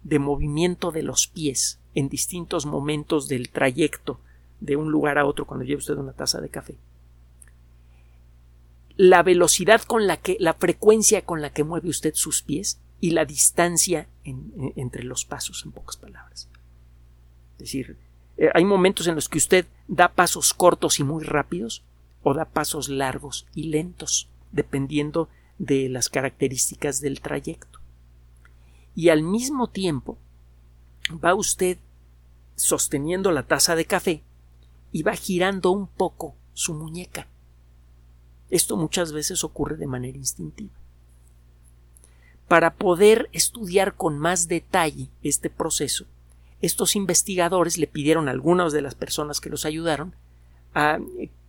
de 0.03 0.19
movimiento 0.19 0.91
de 0.91 1.03
los 1.03 1.27
pies 1.27 1.79
en 1.95 2.09
distintos 2.09 2.65
momentos 2.65 3.27
del 3.27 3.49
trayecto 3.49 4.19
de 4.59 4.75
un 4.75 4.91
lugar 4.91 5.17
a 5.17 5.25
otro 5.25 5.45
cuando 5.45 5.65
lleva 5.65 5.79
usted 5.79 5.95
una 5.95 6.13
taza 6.13 6.41
de 6.41 6.49
café. 6.49 6.77
La 8.95 9.21
velocidad 9.21 9.81
con 9.81 10.07
la 10.07 10.17
que, 10.17 10.37
la 10.39 10.53
frecuencia 10.53 11.23
con 11.23 11.41
la 11.41 11.51
que 11.51 11.63
mueve 11.63 11.89
usted 11.89 12.13
sus 12.15 12.41
pies 12.41 12.79
y 12.99 13.11
la 13.11 13.25
distancia 13.25 14.07
entre 14.23 15.03
los 15.03 15.25
pasos, 15.25 15.63
en 15.65 15.71
pocas 15.71 15.97
palabras. 15.97 16.49
Es 17.53 17.59
decir, 17.59 17.97
eh, 18.37 18.49
hay 18.53 18.65
momentos 18.65 19.07
en 19.07 19.15
los 19.15 19.29
que 19.29 19.37
usted 19.37 19.65
da 19.87 20.09
pasos 20.09 20.53
cortos 20.53 20.99
y 20.99 21.03
muy 21.03 21.23
rápidos 21.23 21.83
o 22.23 22.33
da 22.33 22.45
pasos 22.45 22.89
largos 22.89 23.47
y 23.53 23.63
lentos, 23.63 24.29
dependiendo 24.51 25.29
de 25.57 25.89
las 25.89 26.09
características 26.09 27.01
del 27.01 27.21
trayecto. 27.21 27.79
Y 28.95 29.09
al 29.09 29.23
mismo 29.23 29.67
tiempo 29.67 30.17
va 31.23 31.35
usted 31.35 31.77
sosteniendo 32.55 33.31
la 33.31 33.43
taza 33.43 33.75
de 33.75 33.85
café 33.85 34.23
y 34.91 35.03
va 35.03 35.15
girando 35.15 35.71
un 35.71 35.87
poco 35.87 36.35
su 36.53 36.73
muñeca. 36.73 37.27
Esto 38.49 38.77
muchas 38.77 39.11
veces 39.11 39.43
ocurre 39.43 39.77
de 39.77 39.87
manera 39.87 40.17
instintiva. 40.17 40.73
Para 42.47 42.75
poder 42.75 43.29
estudiar 43.33 43.95
con 43.95 44.17
más 44.17 44.47
detalle 44.47 45.09
este 45.21 45.49
proceso, 45.49 46.05
estos 46.61 46.95
investigadores 46.95 47.77
le 47.77 47.87
pidieron 47.87 48.27
a 48.27 48.31
algunas 48.31 48.73
de 48.73 48.81
las 48.81 48.95
personas 48.95 49.41
que 49.41 49.49
los 49.49 49.65
ayudaron 49.65 50.15
a 50.73 50.99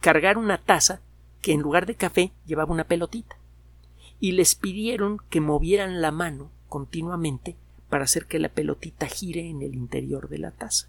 cargar 0.01 0.37
una 0.39 0.59
taza 0.59 1.01
que 1.41 1.53
en 1.53 1.61
lugar 1.61 1.87
de 1.87 1.95
café 1.95 2.33
llevaba 2.47 2.73
una 2.73 2.85
pelotita 2.85 3.37
y 4.21 4.33
les 4.33 4.55
pidieron 4.55 5.19
que 5.31 5.41
movieran 5.41 6.01
la 6.01 6.11
mano 6.11 6.51
continuamente 6.69 7.57
para 7.89 8.05
hacer 8.05 8.27
que 8.27 8.39
la 8.39 8.49
pelotita 8.49 9.07
gire 9.07 9.49
en 9.49 9.63
el 9.63 9.75
interior 9.75 10.29
de 10.29 10.39
la 10.39 10.51
taza. 10.51 10.89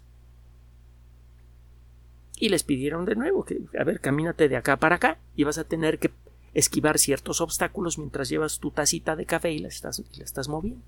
Y 2.38 2.48
les 2.48 2.62
pidieron 2.62 3.04
de 3.04 3.16
nuevo 3.16 3.44
que, 3.44 3.60
a 3.78 3.84
ver, 3.84 4.00
camínate 4.00 4.48
de 4.48 4.56
acá 4.56 4.78
para 4.78 4.96
acá 4.96 5.18
y 5.36 5.44
vas 5.44 5.58
a 5.58 5.64
tener 5.64 5.98
que 5.98 6.10
esquivar 6.54 6.98
ciertos 6.98 7.40
obstáculos 7.40 7.98
mientras 7.98 8.28
llevas 8.28 8.58
tu 8.58 8.70
tacita 8.70 9.14
de 9.14 9.26
café 9.26 9.52
y 9.52 9.58
la 9.58 9.68
estás, 9.68 10.00
y 10.00 10.18
la 10.18 10.24
estás 10.24 10.48
moviendo. 10.48 10.84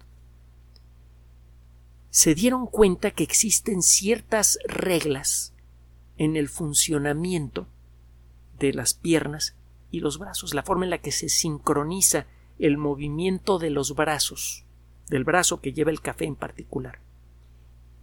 Se 2.10 2.34
dieron 2.34 2.66
cuenta 2.66 3.10
que 3.10 3.22
existen 3.22 3.82
ciertas 3.82 4.58
reglas 4.66 5.54
en 6.18 6.36
el 6.36 6.48
funcionamiento 6.48 7.66
de 8.58 8.74
las 8.74 8.94
piernas 8.94 9.54
y 9.92 10.00
los 10.00 10.18
brazos, 10.18 10.54
la 10.54 10.64
forma 10.64 10.84
en 10.84 10.90
la 10.90 10.98
que 10.98 11.12
se 11.12 11.28
sincroniza 11.28 12.26
el 12.58 12.78
movimiento 12.78 13.58
de 13.58 13.70
los 13.70 13.94
brazos, 13.94 14.64
del 15.08 15.22
brazo 15.22 15.60
que 15.60 15.72
lleva 15.72 15.92
el 15.92 16.00
café 16.00 16.24
en 16.24 16.34
particular, 16.34 16.98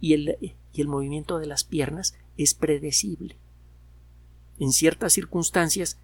y 0.00 0.14
el, 0.14 0.54
y 0.72 0.80
el 0.80 0.88
movimiento 0.88 1.38
de 1.38 1.46
las 1.46 1.64
piernas 1.64 2.16
es 2.38 2.54
predecible. 2.54 3.36
En 4.58 4.72
ciertas 4.72 5.12
circunstancias, 5.12 5.98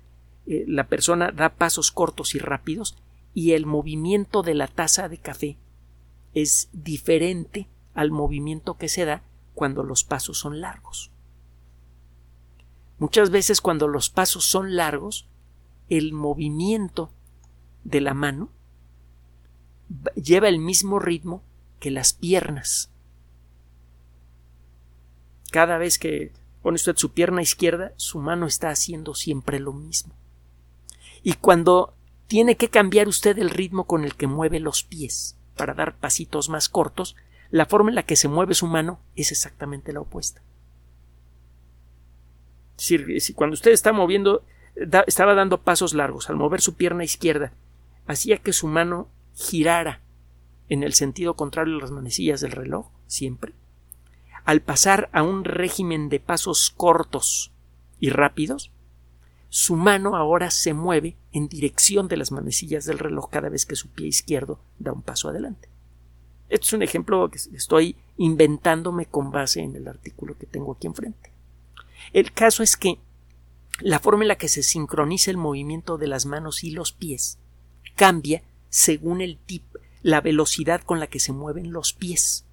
eh, 0.47 0.64
la 0.66 0.88
persona 0.88 1.31
da 1.31 1.50
pasos 1.50 1.93
cortos 1.93 2.35
y 2.35 2.38
rápidos 2.38 2.97
y 3.33 3.52
el 3.52 3.66
movimiento 3.66 4.43
de 4.43 4.55
la 4.55 4.66
taza 4.66 5.09
de 5.09 5.19
café 5.19 5.57
es 6.35 6.69
diferente 6.73 7.69
al 7.95 8.11
movimiento 8.11 8.76
que 8.76 8.88
se 8.88 9.05
da 9.05 9.23
cuando 9.55 9.83
los 9.83 10.05
pasos 10.05 10.38
son 10.38 10.61
largos. 10.61 11.11
Muchas 12.99 13.31
veces 13.31 13.61
cuando 13.61 13.88
los 13.88 14.11
pasos 14.11 14.45
son 14.45 14.75
largos, 14.75 15.28
el 15.88 16.12
movimiento 16.12 17.11
de 17.85 18.00
la 18.00 18.14
mano 18.14 18.50
lleva 20.14 20.49
el 20.49 20.59
mismo 20.59 20.99
ritmo 20.99 21.43
que 21.78 21.90
las 21.90 22.12
piernas. 22.12 22.90
Cada 25.52 25.78
vez 25.78 25.99
que 25.99 26.33
pone 26.62 26.76
usted 26.76 26.97
su 26.97 27.12
pierna 27.12 27.43
izquierda, 27.43 27.93
su 27.97 28.19
mano 28.19 28.47
está 28.47 28.71
haciendo 28.71 29.14
siempre 29.14 29.61
lo 29.61 29.73
mismo. 29.73 30.14
Y 31.23 31.35
cuando 31.35 31.95
tiene 32.26 32.57
que 32.57 32.69
cambiar 32.69 33.09
usted 33.09 33.38
el 33.38 33.50
ritmo 33.50 33.85
con 33.85 34.05
el 34.05 34.14
que 34.14 34.26
mueve 34.26 34.59
los 34.59 34.83
pies 34.83 35.37
para 35.57 35.75
dar 35.75 35.97
pasitos 35.97 36.49
más 36.49 36.69
cortos, 36.69 37.16
la 37.50 37.66
forma 37.66 37.90
en 37.90 37.95
la 37.95 38.02
que 38.02 38.16
se 38.16 38.28
mueve 38.28 38.55
su 38.55 38.66
mano 38.66 39.00
es 39.14 39.31
exactamente 39.31 39.93
la 39.93 40.00
opuesta. 40.00 40.43
Si, 42.76 43.33
cuando 43.35 43.55
usted 43.55 43.71
está 43.71 43.93
moviendo, 43.93 44.45
estaba 45.06 45.35
dando 45.35 45.62
pasos 45.62 45.95
largos, 45.95 46.28
al 46.28 46.37
mover 46.37 46.61
su 46.61 46.75
pierna 46.75 47.04
izquierda, 47.04 47.52
hacía 48.06 48.38
que 48.38 48.52
su 48.52 48.66
mano 48.66 49.09
girara 49.35 50.02
en 50.68 50.83
el 50.83 50.95
sentido 50.95 51.35
contrario 51.35 51.76
a 51.76 51.80
las 51.80 51.90
manecillas 51.90 52.40
del 52.40 52.52
reloj, 52.52 52.88
siempre. 53.06 53.54
Al 54.45 54.61
pasar 54.61 55.09
a 55.12 55.23
un 55.23 55.45
régimen 55.45 56.09
de 56.09 56.21
pasos 56.21 56.71
cortos 56.71 57.52
y 57.99 58.11
rápidos, 58.11 58.71
su 59.49 59.76
mano 59.76 60.16
ahora 60.16 60.50
se 60.50 60.75
mueve 60.75 61.16
en 61.33 61.49
dirección 61.49 62.09
de 62.09 62.16
las 62.16 62.33
manecillas 62.33 62.85
del 62.85 62.99
reloj 62.99 63.30
cada 63.30 63.49
vez 63.49 63.64
que 63.64 63.76
su 63.76 63.88
pie 63.88 64.09
izquierdo 64.09 64.61
da 64.78 64.92
un 64.92 65.02
paso 65.02 65.28
adelante. 65.28 65.68
Este 66.49 66.66
es 66.66 66.73
un 66.73 66.83
ejemplo 66.83 67.28
que 67.30 67.38
estoy 67.56 67.97
inventándome 68.18 69.06
con 69.06 69.30
base 69.30 69.61
en 69.61 69.75
el 69.75 69.88
artículo 69.88 70.37
que 70.38 70.47
tengo 70.47 70.73
aquí 70.73 70.87
enfrente. 70.87 71.33
El 72.12 72.33
caso 72.33 72.62
es 72.62 72.76
que 72.76 72.99
la 73.80 73.99
forma 73.99 74.25
en 74.25 74.28
la 74.28 74.38
que 74.38 74.49
se 74.49 74.62
sincroniza 74.62 75.30
el 75.30 75.37
movimiento 75.37 75.99
de 75.99 76.06
las 76.06 76.26
manos 76.26 76.64
y 76.64 76.71
los 76.71 76.92
pies 76.92 77.38
cambia 77.95 78.42
según 78.68 79.21
el 79.21 79.38
tipo, 79.38 79.78
la 80.02 80.21
velocidad 80.21 80.83
con 80.83 81.00
la 81.00 81.06
que 81.06 81.21
se 81.21 81.33
mueven 81.33 81.73
los 81.73 81.92
pies 81.92 82.47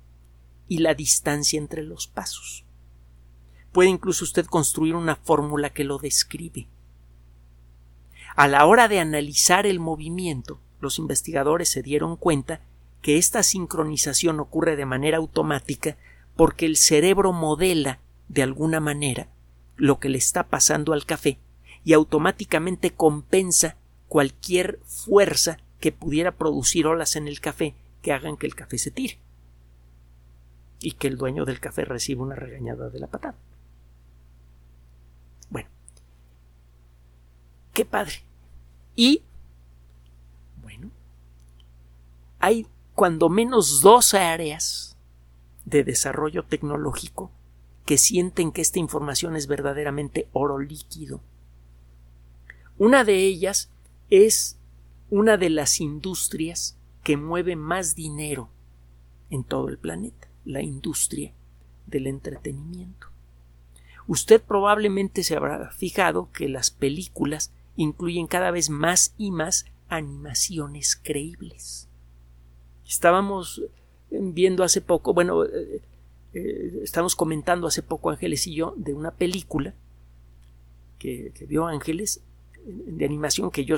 y 0.68 0.80
la 0.80 0.94
distancia 0.94 1.58
entre 1.58 1.84
los 1.84 2.08
pasos. 2.08 2.66
Puede 3.72 3.90
incluso 3.90 4.24
usted 4.24 4.46
construir 4.46 4.96
una 4.96 5.16
fórmula 5.16 5.72
que 5.72 5.84
lo 5.84 5.98
describe. 5.98 6.68
A 8.36 8.48
la 8.48 8.66
hora 8.66 8.88
de 8.88 9.00
analizar 9.00 9.66
el 9.66 9.80
movimiento, 9.80 10.60
los 10.80 11.00
investigadores 11.00 11.70
se 11.70 11.82
dieron 11.82 12.18
cuenta 12.18 12.62
que 13.02 13.18
esta 13.18 13.44
sincronización 13.44 14.40
ocurre 14.40 14.76
de 14.76 14.86
manera 14.86 15.18
automática 15.18 15.98
porque 16.36 16.66
el 16.66 16.78
cerebro 16.78 17.34
modela 17.34 18.00
de 18.30 18.44
alguna 18.44 18.80
manera 18.80 19.28
lo 19.76 20.00
que 20.00 20.10
le 20.10 20.18
está 20.18 20.44
pasando 20.48 20.94
al 20.94 21.06
café 21.06 21.40
y 21.84 21.94
automáticamente 21.94 22.92
compensa 22.92 23.76
cualquier 24.08 24.80
fuerza 24.86 25.58
que 25.80 25.92
pudiera 25.92 26.32
producir 26.32 26.88
olas 26.88 27.16
en 27.16 27.28
el 27.28 27.40
café 27.40 27.76
que 28.02 28.14
hagan 28.14 28.38
que 28.38 28.46
el 28.46 28.56
café 28.56 28.78
se 28.78 28.92
tire 28.92 29.20
y 30.80 30.92
que 30.92 31.08
el 31.08 31.18
dueño 31.18 31.46
del 31.46 31.60
café 31.60 31.86
reciba 31.86 32.24
una 32.24 32.36
regañada 32.36 32.90
de 32.90 33.00
la 33.00 33.08
patada. 33.08 33.36
Bueno, 35.50 35.70
qué 37.74 37.86
padre. 37.86 38.16
Y, 38.96 39.24
bueno, 40.62 40.92
hay 42.40 42.68
cuando 42.94 43.30
menos 43.30 43.82
dos 43.82 44.14
áreas 44.14 44.98
de 45.66 45.84
desarrollo 45.84 46.44
tecnológico 46.44 47.32
que 47.86 47.98
sienten 47.98 48.52
que 48.52 48.62
esta 48.62 48.80
información 48.80 49.36
es 49.36 49.48
verdaderamente 49.48 50.28
oro 50.32 50.60
líquido. 50.60 51.22
Una 52.78 53.04
de 53.04 53.18
ellas 53.18 53.70
es 54.10 54.58
una 55.10 55.38
de 55.38 55.50
las 55.50 55.80
industrias 55.80 56.78
que 57.04 57.18
mueve 57.18 57.56
más 57.56 57.96
dinero 57.96 58.50
en 59.30 59.44
todo 59.44 59.70
el 59.70 59.78
planeta, 59.78 60.28
la 60.46 60.62
industria 60.62 61.34
del 61.88 62.08
entretenimiento. 62.08 63.08
Usted 64.08 64.42
probablemente 64.42 65.24
se 65.24 65.36
habrá 65.36 65.72
fijado 65.72 66.30
que 66.32 66.50
las 66.50 66.72
películas 66.72 67.52
incluyen 67.76 68.28
cada 68.28 68.52
vez 68.52 68.70
más 68.70 69.14
y 69.18 69.32
más 69.32 69.66
animaciones 69.90 70.96
creíbles. 70.96 71.88
Estábamos 72.88 73.62
viendo 74.10 74.64
hace 74.64 74.82
poco, 74.82 75.14
bueno, 75.14 75.44
eh, 76.34 76.40
eh, 76.40 76.80
estamos 76.84 77.16
comentando 77.16 77.68
hace 77.68 77.84
poco 77.84 78.10
Ángeles 78.10 78.48
y 78.48 78.56
yo 78.56 78.74
de 78.78 78.94
una 78.94 79.12
película 79.12 79.74
que, 80.98 81.32
vio 81.48 81.68
Ángeles 81.68 82.22
de 82.66 83.06
animación 83.06 83.52
que 83.52 83.66
yo 83.66 83.76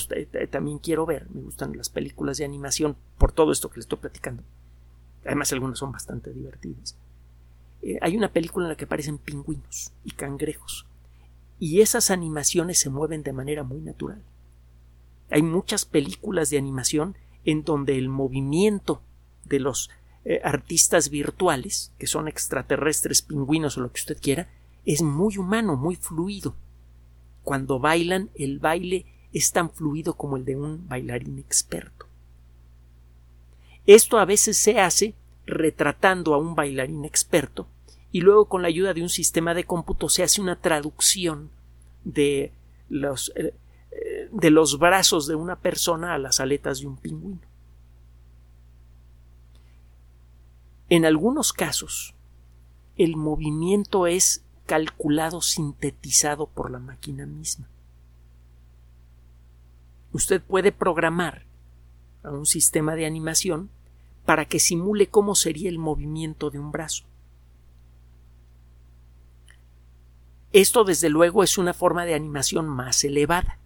también 0.51 0.79
quiero 0.79 1.05
ver. 1.05 1.27
Me 1.31 1.41
gustan 1.41 1.75
las 1.75 1.89
películas 1.89 2.37
de 2.37 2.45
animación 2.45 2.95
por 3.17 3.31
todo 3.31 3.51
esto 3.51 3.69
que 3.69 3.77
les 3.77 3.85
estoy 3.85 3.99
platicando. 3.99 4.43
Además, 5.25 5.51
algunas 5.51 5.79
son 5.79 5.91
bastante 5.91 6.31
divertidas. 6.31 6.95
Eh, 7.81 7.97
hay 8.01 8.15
una 8.15 8.31
película 8.31 8.65
en 8.65 8.69
la 8.69 8.77
que 8.77 8.85
aparecen 8.85 9.17
pingüinos 9.17 9.91
y 10.03 10.11
cangrejos. 10.11 10.85
Y 11.59 11.81
esas 11.81 12.11
animaciones 12.11 12.79
se 12.79 12.89
mueven 12.89 13.23
de 13.23 13.33
manera 13.33 13.63
muy 13.63 13.79
natural. 13.81 14.21
Hay 15.29 15.41
muchas 15.41 15.85
películas 15.85 16.49
de 16.49 16.57
animación 16.57 17.17
en 17.43 17.63
donde 17.63 17.97
el 17.97 18.09
movimiento 18.09 19.01
de 19.45 19.59
los 19.59 19.89
eh, 20.25 20.41
artistas 20.43 21.09
virtuales, 21.09 21.93
que 21.97 22.07
son 22.07 22.27
extraterrestres, 22.27 23.21
pingüinos 23.21 23.77
o 23.77 23.81
lo 23.81 23.91
que 23.91 23.99
usted 23.99 24.17
quiera, 24.21 24.49
es 24.85 25.01
muy 25.01 25.37
humano, 25.37 25.75
muy 25.75 25.95
fluido 25.95 26.55
cuando 27.45 27.79
bailan, 27.79 28.31
el 28.35 28.59
baile 28.59 29.05
es 29.31 29.51
tan 29.53 29.69
fluido 29.69 30.15
como 30.17 30.35
el 30.35 30.43
de 30.43 30.57
un 30.57 30.87
bailarín 30.89 31.37
experto. 31.39 32.07
Esto 33.85 34.17
a 34.17 34.25
veces 34.25 34.57
se 34.57 34.79
hace 34.79 35.13
retratando 35.45 36.33
a 36.33 36.39
un 36.39 36.55
bailarín 36.55 37.05
experto 37.05 37.67
y 38.11 38.21
luego 38.21 38.45
con 38.45 38.63
la 38.63 38.67
ayuda 38.67 38.93
de 38.93 39.03
un 39.03 39.09
sistema 39.09 39.53
de 39.53 39.63
cómputo 39.63 40.09
se 40.09 40.23
hace 40.23 40.41
una 40.41 40.59
traducción 40.59 41.51
de 42.03 42.51
los, 42.89 43.31
eh, 43.35 43.53
eh, 43.91 44.29
de 44.31 44.49
los 44.49 44.79
brazos 44.79 45.27
de 45.27 45.35
una 45.35 45.57
persona 45.57 46.15
a 46.15 46.17
las 46.17 46.39
aletas 46.39 46.79
de 46.79 46.87
un 46.87 46.97
pingüino. 46.97 47.41
En 50.89 51.05
algunos 51.05 51.51
casos, 51.51 52.13
el 52.95 53.15
movimiento 53.15 54.05
es 54.07 54.43
calculado, 54.65 55.41
sintetizado 55.41 56.47
por 56.47 56.69
la 56.71 56.79
máquina 56.79 57.25
misma. 57.25 57.67
Usted 60.11 60.41
puede 60.41 60.71
programar 60.71 61.45
a 62.23 62.31
un 62.31 62.45
sistema 62.45 62.95
de 62.95 63.05
animación 63.05 63.69
para 64.25 64.45
que 64.45 64.59
simule 64.59 65.07
cómo 65.07 65.35
sería 65.35 65.69
el 65.69 65.77
movimiento 65.79 66.49
de 66.49 66.59
un 66.59 66.71
brazo. 66.71 67.03
Esto, 70.51 70.83
desde 70.83 71.09
luego, 71.09 71.43
es 71.43 71.57
una 71.57 71.73
forma 71.73 72.05
de 72.05 72.15
animación 72.15 72.67
más 72.67 73.03
elevada. 73.03 73.59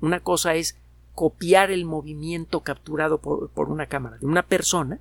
Una 0.00 0.20
cosa 0.20 0.54
es 0.54 0.76
copiar 1.14 1.70
el 1.70 1.86
movimiento 1.86 2.60
capturado 2.60 3.18
por, 3.18 3.48
por 3.50 3.70
una 3.70 3.86
cámara 3.86 4.18
de 4.18 4.26
una 4.26 4.42
persona 4.42 5.00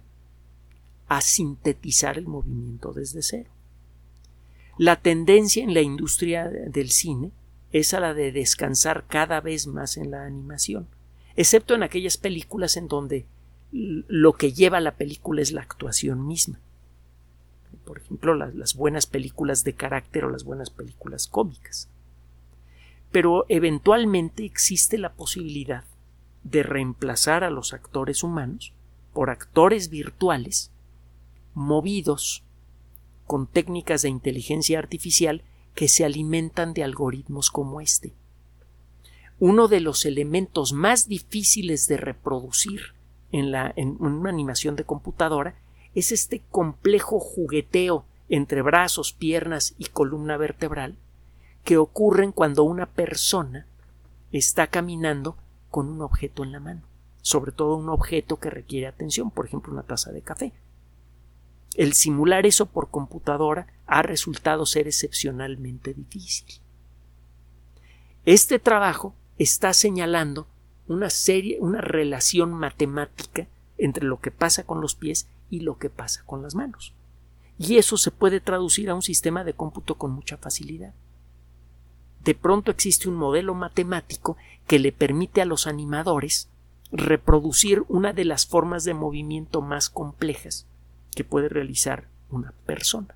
a 1.08 1.22
sintetizar 1.22 2.18
el 2.18 2.28
movimiento 2.28 2.94
desde 2.94 3.22
cero. 3.22 3.50
La 4.78 4.98
tendencia 4.98 5.64
en 5.64 5.74
la 5.74 5.82
industria 5.82 6.50
del 6.50 6.92
cine 6.92 7.32
es 7.72 7.94
a 7.94 8.00
la 8.00 8.14
de 8.14 8.32
descansar 8.32 9.06
cada 9.08 9.42
vez 9.42 9.68
más 9.68 9.98
en 9.98 10.12
la 10.12 10.26
animación, 10.26 10.88
excepto 11.36 11.76
en 11.76 11.84
aquellas 11.84 12.18
películas 12.18 12.78
en 12.78 12.88
donde 12.88 13.26
lo 13.72 14.34
que 14.34 14.54
lleva 14.54 14.80
la 14.80 14.96
película 14.96 15.42
es 15.42 15.52
la 15.52 15.62
actuación 15.62 16.26
misma. 16.26 16.60
Por 17.84 18.00
ejemplo, 18.00 18.34
las, 18.34 18.76
buenas 18.76 19.06
películas 19.06 19.64
de 19.64 19.74
carácter 19.74 20.26
o 20.26 20.30
las 20.30 20.44
buenas 20.44 20.70
películas 20.70 21.28
cómicas. 21.28 21.90
Pero 23.12 23.46
eventualmente 23.50 24.46
existe 24.46 24.98
la 24.98 25.14
posibilidad 25.14 25.84
de 26.44 26.64
reemplazar 26.64 27.44
a 27.44 27.50
los 27.50 27.74
actores 27.74 28.24
humanos 28.24 28.74
por 29.14 29.30
actores 29.30 29.90
virtuales 29.90 30.72
movidos 31.56 32.44
con 33.26 33.48
técnicas 33.48 34.04
de 34.04 34.10
inteligencia 34.10 34.78
artificial 34.78 35.44
que 35.74 35.88
se 35.88 36.06
alimentan 36.06 36.74
de 36.74 36.84
algoritmos 36.84 37.50
como 37.50 37.82
este. 37.82 38.14
Uno 39.40 39.68
de 39.68 39.82
los 39.82 40.06
elementos 40.06 40.72
más 40.72 41.08
difíciles 41.08 41.88
de 41.88 41.98
reproducir 41.98 42.94
en, 43.32 43.52
la, 43.52 43.74
una 44.00 44.30
animación 44.30 44.76
de 44.76 44.86
computadora 44.86 45.56
es 45.94 46.12
este 46.12 46.42
complejo 46.52 47.20
jugueteo 47.20 48.06
entre 48.30 48.62
brazos, 48.62 49.14
piernas 49.14 49.76
y 49.78 49.86
columna 49.86 50.38
vertebral 50.38 50.98
que 51.64 51.78
ocurren 51.78 52.32
cuando 52.32 52.64
una 52.64 52.86
persona 52.86 53.66
está 54.32 54.68
caminando 54.68 55.36
con 55.70 55.90
un 55.90 56.02
objeto 56.02 56.44
en 56.44 56.52
la 56.52 56.60
mano, 56.60 56.82
sobre 57.22 57.52
todo 57.52 57.76
un 57.76 57.90
objeto 57.90 58.40
que 58.40 58.50
requiere 58.50 58.88
atención, 58.88 59.32
por 59.32 59.46
ejemplo 59.46 59.74
una 59.74 59.84
taza 59.84 60.12
de 60.12 60.22
café. 60.22 60.54
El 61.76 61.94
simular 61.94 62.46
eso 62.46 62.68
por 62.68 62.90
computadora 62.90 63.68
ha 63.86 64.02
resultado 64.02 64.66
ser 64.66 64.88
excepcionalmente 64.88 65.94
difícil. 65.94 66.62
Este 68.24 68.60
trabajo 68.60 69.14
está 69.38 69.74
señalando 69.74 70.48
una 70.88 71.10
serie, 71.10 71.58
una 71.60 71.82
relación 71.82 72.54
matemática 72.54 73.48
entre 73.78 74.06
lo 74.06 74.22
que 74.22 74.32
pasa 74.32 74.66
con 74.66 74.80
los 74.80 74.96
pies 74.96 75.28
y 75.50 75.60
lo 75.60 75.78
que 75.78 75.90
pasa 75.90 76.24
con 76.26 76.42
las 76.42 76.56
manos. 76.56 76.94
Y 77.60 77.76
eso 77.78 77.98
se 77.98 78.12
puede 78.12 78.40
traducir 78.40 78.90
a 78.90 78.96
un 78.96 79.02
sistema 79.02 79.44
de 79.44 79.54
cómputo 79.54 79.96
con 79.96 80.12
mucha 80.12 80.38
facilidad. 80.38 80.94
De 82.24 82.36
pronto 82.36 82.72
existe 82.72 83.10
un 83.10 83.16
modelo 83.16 83.54
matemático 83.54 84.38
que 84.66 84.80
le 84.80 84.94
permite 84.94 85.42
a 85.42 85.46
los 85.46 85.68
animadores 85.68 86.48
reproducir 86.92 87.84
una 87.90 88.14
de 88.14 88.24
las 88.24 88.46
formas 88.46 88.86
de 88.86 88.94
movimiento 88.94 89.62
más 89.62 89.90
complejas 89.90 90.66
que 91.16 91.24
puede 91.24 91.50
realizar 91.50 92.08
una 92.30 92.54
persona. 92.66 93.16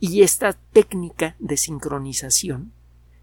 Y 0.00 0.22
esta 0.22 0.52
técnica 0.72 1.34
de 1.38 1.56
sincronización 1.56 2.72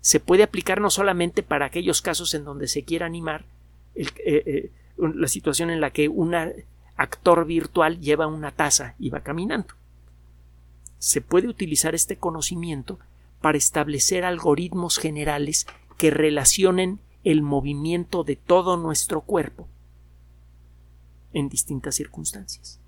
se 0.01 0.19
puede 0.19 0.43
aplicar 0.43 0.81
no 0.81 0.91
solamente 0.91 1.41
para 1.41 1.65
aquellos 1.65 2.01
casos 2.01 2.33
en 2.33 2.43
donde 2.43 2.67
se 2.67 2.83
quiera 2.83 3.05
animar 3.05 3.45
eh, 3.95 4.05
eh, 4.25 4.71
la 4.97 5.27
situación 5.27 5.69
en 5.69 5.81
la 5.81 5.91
que 5.91 6.09
un 6.09 6.35
actor 6.95 7.45
virtual 7.45 7.99
lleva 7.99 8.27
una 8.27 8.51
taza 8.51 8.95
y 8.99 9.09
va 9.09 9.21
caminando. 9.21 9.73
Se 10.99 11.21
puede 11.21 11.47
utilizar 11.47 11.95
este 11.95 12.17
conocimiento 12.17 12.99
para 13.41 13.57
establecer 13.57 14.25
algoritmos 14.25 14.97
generales 14.97 15.65
que 15.97 16.11
relacionen 16.11 16.99
el 17.23 17.41
movimiento 17.41 18.23
de 18.23 18.35
todo 18.35 18.77
nuestro 18.77 19.21
cuerpo 19.21 19.67
en 21.35 21.49
distintas 21.49 21.95
circunstancias. 21.95 22.79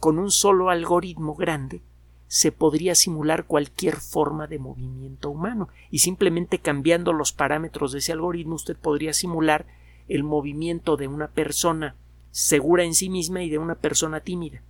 Con 0.00 0.18
un 0.18 0.30
solo 0.30 0.70
algoritmo 0.70 1.34
grande 1.34 1.82
se 2.26 2.52
podría 2.52 2.94
simular 2.94 3.44
cualquier 3.44 3.96
forma 3.96 4.46
de 4.46 4.58
movimiento 4.58 5.30
humano 5.30 5.68
y 5.90 5.98
simplemente 5.98 6.58
cambiando 6.58 7.12
los 7.12 7.32
parámetros 7.32 7.92
de 7.92 7.98
ese 7.98 8.12
algoritmo 8.12 8.54
usted 8.54 8.76
podría 8.76 9.12
simular 9.12 9.66
el 10.08 10.24
movimiento 10.24 10.96
de 10.96 11.06
una 11.06 11.28
persona 11.28 11.96
segura 12.30 12.84
en 12.84 12.94
sí 12.94 13.10
misma 13.10 13.42
y 13.42 13.50
de 13.50 13.58
una 13.58 13.74
persona 13.74 14.20
tímida, 14.20 14.62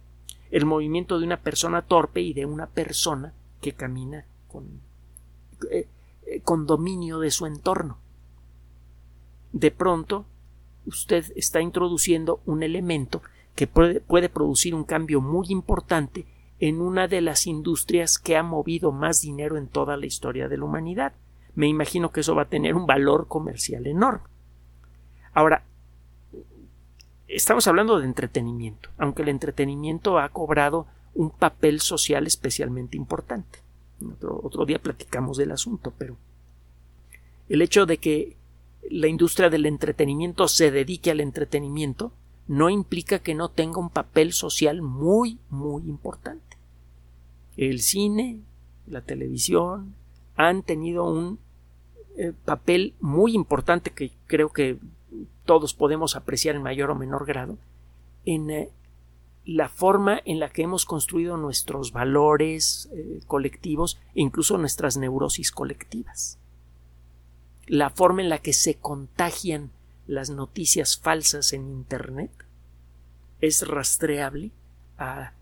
el 0.50 0.66
movimiento 0.66 1.20
de 1.20 1.26
una 1.26 1.40
persona 1.40 1.82
torpe 1.82 2.22
y 2.22 2.32
de 2.32 2.44
una 2.44 2.66
persona 2.66 3.34
que 3.60 3.72
camina 3.72 4.26
con, 4.48 4.80
eh, 5.70 5.86
eh, 6.26 6.40
con 6.40 6.66
dominio 6.66 7.20
de 7.20 7.30
su 7.30 7.46
entorno. 7.46 7.98
De 9.52 9.70
pronto, 9.70 10.24
usted 10.90 11.32
está 11.36 11.60
introduciendo 11.60 12.40
un 12.44 12.62
elemento 12.62 13.22
que 13.54 13.66
puede, 13.66 14.28
producir 14.28 14.74
un 14.74 14.84
cambio 14.84 15.20
muy 15.20 15.46
importante 15.48 16.26
en 16.58 16.80
una 16.80 17.08
de 17.08 17.20
las 17.20 17.46
industrias 17.46 18.18
que 18.18 18.36
ha 18.36 18.42
movido 18.42 18.92
más 18.92 19.22
dinero 19.22 19.56
en 19.56 19.66
toda 19.66 19.96
la 19.96 20.06
historia 20.06 20.48
de 20.48 20.58
la 20.58 20.64
humanidad. 20.64 21.12
Me 21.54 21.66
imagino 21.66 22.10
que 22.12 22.20
eso 22.20 22.34
va 22.34 22.42
a 22.42 22.48
tener 22.48 22.74
un 22.74 22.86
valor 22.86 23.28
comercial 23.28 23.86
enorme. 23.86 24.24
Ahora, 25.32 25.64
estamos 27.28 27.66
hablando 27.66 27.98
de 27.98 28.06
entretenimiento, 28.06 28.90
aunque 28.98 29.22
el 29.22 29.28
entretenimiento 29.28 30.18
ha 30.18 30.28
cobrado 30.28 30.86
un 31.14 31.30
papel 31.30 31.80
social 31.80 32.26
especialmente 32.26 32.96
importante. 32.96 33.60
Otro, 34.14 34.40
otro 34.42 34.64
día 34.64 34.78
platicamos 34.78 35.36
del 35.36 35.52
asunto, 35.52 35.92
pero 35.96 36.16
el 37.48 37.62
hecho 37.62 37.86
de 37.86 37.98
que 37.98 38.36
la 38.88 39.06
industria 39.06 39.50
del 39.50 39.66
entretenimiento 39.66 40.48
se 40.48 40.70
dedique 40.70 41.10
al 41.10 41.20
entretenimiento 41.20 42.12
no 42.48 42.68
implica 42.68 43.20
que 43.20 43.34
no 43.34 43.48
tenga 43.48 43.78
un 43.78 43.90
papel 43.90 44.32
social 44.32 44.82
muy, 44.82 45.38
muy 45.50 45.84
importante. 45.88 46.56
El 47.56 47.80
cine, 47.80 48.40
la 48.88 49.02
televisión 49.02 49.94
han 50.34 50.62
tenido 50.62 51.04
un 51.04 51.38
eh, 52.16 52.32
papel 52.44 52.94
muy 53.00 53.34
importante 53.34 53.92
que 53.92 54.10
creo 54.26 54.48
que 54.50 54.78
todos 55.44 55.74
podemos 55.74 56.16
apreciar 56.16 56.56
en 56.56 56.62
mayor 56.62 56.90
o 56.90 56.96
menor 56.96 57.24
grado 57.24 57.56
en 58.24 58.50
eh, 58.50 58.70
la 59.44 59.68
forma 59.68 60.20
en 60.24 60.40
la 60.40 60.50
que 60.50 60.62
hemos 60.62 60.84
construido 60.86 61.36
nuestros 61.36 61.92
valores 61.92 62.88
eh, 62.92 63.20
colectivos 63.28 64.00
e 64.14 64.22
incluso 64.22 64.58
nuestras 64.58 64.96
neurosis 64.96 65.52
colectivas 65.52 66.39
la 67.70 67.90
forma 67.90 68.20
en 68.20 68.28
la 68.28 68.38
que 68.38 68.52
se 68.52 68.74
contagian 68.74 69.70
las 70.08 70.28
noticias 70.28 70.98
falsas 70.98 71.52
en 71.52 71.70
Internet 71.70 72.32
es 73.40 73.66
rastreable 73.66 74.50
a, 74.98 75.34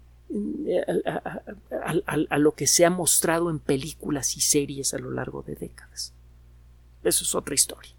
lo 2.36 2.52
que 2.52 2.66
se 2.66 2.84
ha 2.84 2.90
mostrado 2.90 3.48
en 3.48 3.58
películas 3.58 4.36
y 4.36 4.42
series 4.42 4.92
a 4.92 4.98
lo 4.98 5.10
largo 5.10 5.40
de 5.42 5.54
décadas. 5.54 6.12
Eso 7.02 7.24
es 7.24 7.34
otra 7.34 7.54
historia. 7.54 7.92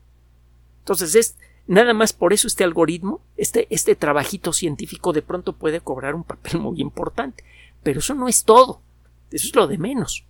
Entonces, 0.82 1.16
es, 1.16 1.36
nada 1.66 1.96
más 1.96 2.14
por 2.14 2.32
eso 2.32 2.46
este 2.46 2.64
algoritmo, 2.64 3.22
este, 3.36 3.66
este 3.72 3.96
trabajito 3.96 4.54
científico 4.54 5.12
de 5.12 5.24
pronto 5.24 5.54
puede 5.54 5.82
cobrar 5.82 6.14
un 6.14 6.24
papel 6.24 6.60
muy 6.60 6.80
importante. 6.82 7.44
Pero 7.82 7.98
eso 8.00 8.14
no 8.14 8.28
es 8.28 8.44
todo. 8.44 8.80
Eso 9.32 9.48
es 9.48 9.56
lo 9.56 9.66
de 9.66 9.80
menos. 9.80 10.24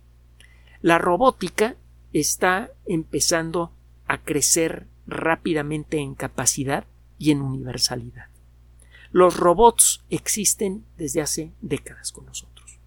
La 0.80 0.96
robótica 0.96 1.76
está 2.14 2.70
empezando 2.86 3.72
a 4.10 4.18
crecer 4.18 4.88
rápidamente 5.06 5.98
en 5.98 6.16
capacidad 6.16 6.84
y 7.16 7.30
en 7.30 7.42
universalidad. 7.42 8.26
Los 9.12 9.36
robots 9.36 10.02
existen 10.10 10.84
desde 10.98 11.20
hace 11.20 11.52
décadas 11.60 12.10
con 12.10 12.26
nosotros, 12.26 12.80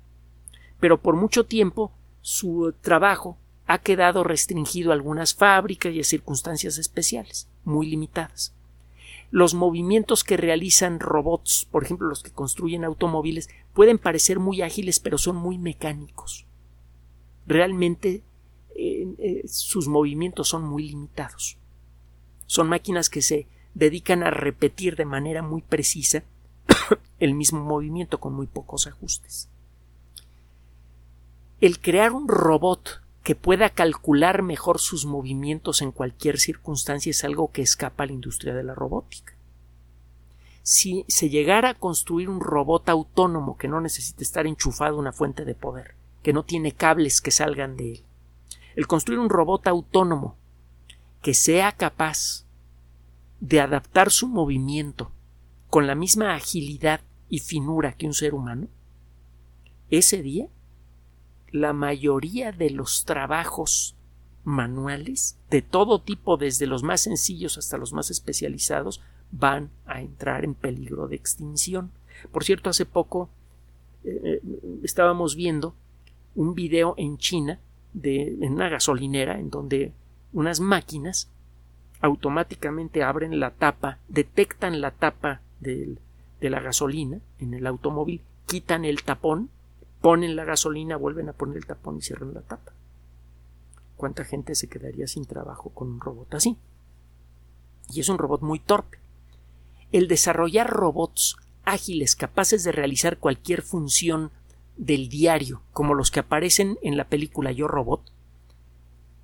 pero 0.81 1.01
por 1.01 1.15
mucho 1.15 1.45
tiempo 1.45 1.93
su 2.19 2.73
trabajo 2.81 3.38
ha 3.67 3.77
quedado 3.77 4.25
restringido 4.25 4.91
a 4.91 4.95
algunas 4.95 5.33
fábricas 5.33 5.93
y 5.93 6.01
a 6.01 6.03
circunstancias 6.03 6.77
especiales, 6.77 7.47
muy 7.63 7.88
limitadas. 7.88 8.53
Los 9.31 9.53
movimientos 9.53 10.25
que 10.25 10.36
realizan 10.36 10.99
robots, 10.99 11.69
por 11.71 11.86
ejemplo 11.86 12.09
los 12.09 12.21
que 12.21 12.31
construyen 12.31 12.83
automóviles, 12.83 13.49
pueden 13.73 13.97
parecer 13.97 14.39
muy 14.39 14.62
ágiles 14.62 14.99
pero 14.99 15.17
son 15.17 15.38
muy 15.38 15.57
mecánicos. 15.57 16.45
Realmente 17.47 18.23
eh, 18.75 19.43
sus 19.47 19.88
movimientos 19.88 20.49
son 20.49 20.63
muy 20.63 20.89
limitados. 20.89 21.57
Son 22.45 22.67
máquinas 22.67 23.09
que 23.09 23.21
se 23.21 23.47
dedican 23.73 24.23
a 24.23 24.29
repetir 24.29 24.95
de 24.95 25.05
manera 25.05 25.41
muy 25.41 25.62
precisa 25.62 26.23
el 27.19 27.33
mismo 27.33 27.63
movimiento 27.63 28.19
con 28.19 28.33
muy 28.33 28.47
pocos 28.47 28.88
ajustes. 28.88 29.49
El 31.62 31.79
crear 31.79 32.12
un 32.12 32.27
robot 32.27 33.01
que 33.23 33.36
pueda 33.36 33.69
calcular 33.69 34.41
mejor 34.41 34.79
sus 34.79 35.05
movimientos 35.05 35.81
en 35.81 35.91
cualquier 35.91 36.38
circunstancia 36.38 37.12
es 37.12 37.23
algo 37.23 37.51
que 37.51 37.62
escapa 37.62 38.03
a 38.03 38.07
la 38.07 38.13
industria 38.13 38.53
de 38.53 38.63
la 38.63 38.75
robótica. 38.75 39.33
Si 40.62 41.05
se 41.07 41.29
llegara 41.29 41.69
a 41.69 41.73
construir 41.73 42.29
un 42.29 42.41
robot 42.41 42.89
autónomo 42.89 43.57
que 43.57 43.67
no 43.67 43.79
necesite 43.81 44.23
estar 44.23 44.45
enchufado 44.45 44.97
a 44.97 44.99
una 44.99 45.13
fuente 45.13 45.45
de 45.45 45.55
poder, 45.55 45.95
que 46.21 46.33
no 46.33 46.43
tiene 46.43 46.73
cables 46.73 47.21
que 47.21 47.31
salgan 47.31 47.77
de 47.77 47.91
él, 47.93 48.03
el 48.75 48.88
construir 48.88 49.19
un 49.19 49.29
robot 49.29 49.67
autónomo 49.67 50.38
que 51.21 51.33
sea 51.33 51.71
capaz 51.71 52.45
de 53.39 53.59
adaptar 53.59 54.12
su 54.12 54.27
movimiento 54.27 55.12
con 55.69 55.88
la 55.88 55.95
misma 55.95 56.36
agilidad 56.36 57.01
y 57.29 57.39
finura 57.39 57.93
que 57.93 58.05
un 58.05 58.13
ser 58.13 58.33
humano, 58.33 58.67
ese 59.89 60.21
día 60.21 60.47
la 61.51 61.71
mayoría 61.71 62.51
de 62.51 62.71
los 62.71 63.05
trabajos 63.05 63.95
manuales 64.43 65.38
de 65.49 65.62
todo 65.62 66.01
tipo, 66.01 66.36
desde 66.36 66.65
los 66.65 66.83
más 66.83 67.01
sencillos 67.01 67.57
hasta 67.57 67.77
los 67.77 67.93
más 67.93 68.09
especializados, 68.09 69.01
van 69.31 69.71
a 69.86 70.01
entrar 70.01 70.43
en 70.43 70.55
peligro 70.55 71.07
de 71.07 71.15
extinción. 71.15 71.91
Por 72.31 72.43
cierto, 72.43 72.69
hace 72.69 72.86
poco 72.86 73.29
eh, 74.03 74.41
estábamos 74.83 75.36
viendo 75.36 75.75
un 76.36 76.55
video 76.55 76.95
en 76.97 77.17
China 77.17 77.59
de 77.93 78.38
en 78.41 78.53
una 78.53 78.69
gasolinera 78.69 79.39
en 79.39 79.49
donde 79.49 79.91
unas 80.32 80.60
máquinas 80.60 81.29
automáticamente 82.01 83.03
abren 83.03 83.39
la 83.39 83.51
tapa, 83.51 83.99
detectan 84.08 84.82
la 84.82 84.91
tapa 84.91 85.41
de 85.60 85.97
la 86.41 86.60
gasolina 86.60 87.19
en 87.39 87.53
el 87.53 87.65
automóvil, 87.67 88.21
quitan 88.45 88.84
el 88.84 89.03
tapón 89.03 89.49
ponen 90.03 90.36
la 90.36 90.43
gasolina, 90.43 90.97
vuelven 90.97 91.29
a 91.29 91.34
poner 91.34 91.56
el 91.56 91.65
tapón 91.65 91.97
y 91.97 92.01
cierran 92.01 92.34
la 92.34 92.41
tapa. 92.41 92.73
¿Cuánta 93.95 94.25
gente 94.25 94.53
se 94.53 94.67
quedaría 94.67 95.08
sin 95.08 95.25
trabajo 95.25 95.69
con 95.69 95.88
un 95.88 96.01
robot 96.01 96.34
así? 96.34 96.58
Y 97.89 98.01
es 98.01 98.10
un 98.10 98.17
robot 98.17 98.41
muy 98.41 98.60
torpe. 98.60 98.97
El 99.93 100.10
desarrollar 100.10 100.69
robots 100.69 101.38
ágiles 101.63 102.17
capaces 102.17 102.65
de 102.65 102.73
realizar 102.73 103.17
cualquier 103.17 103.62
función 103.62 104.32
del 104.77 105.09
diario, 105.09 105.62
como 105.71 105.93
los 105.93 106.12
que 106.12 106.19
aparecen 106.19 106.77
en 106.81 106.97
la 106.97 107.05
película 107.05 107.51
Yo 107.51 107.67
Robot, 107.67 108.01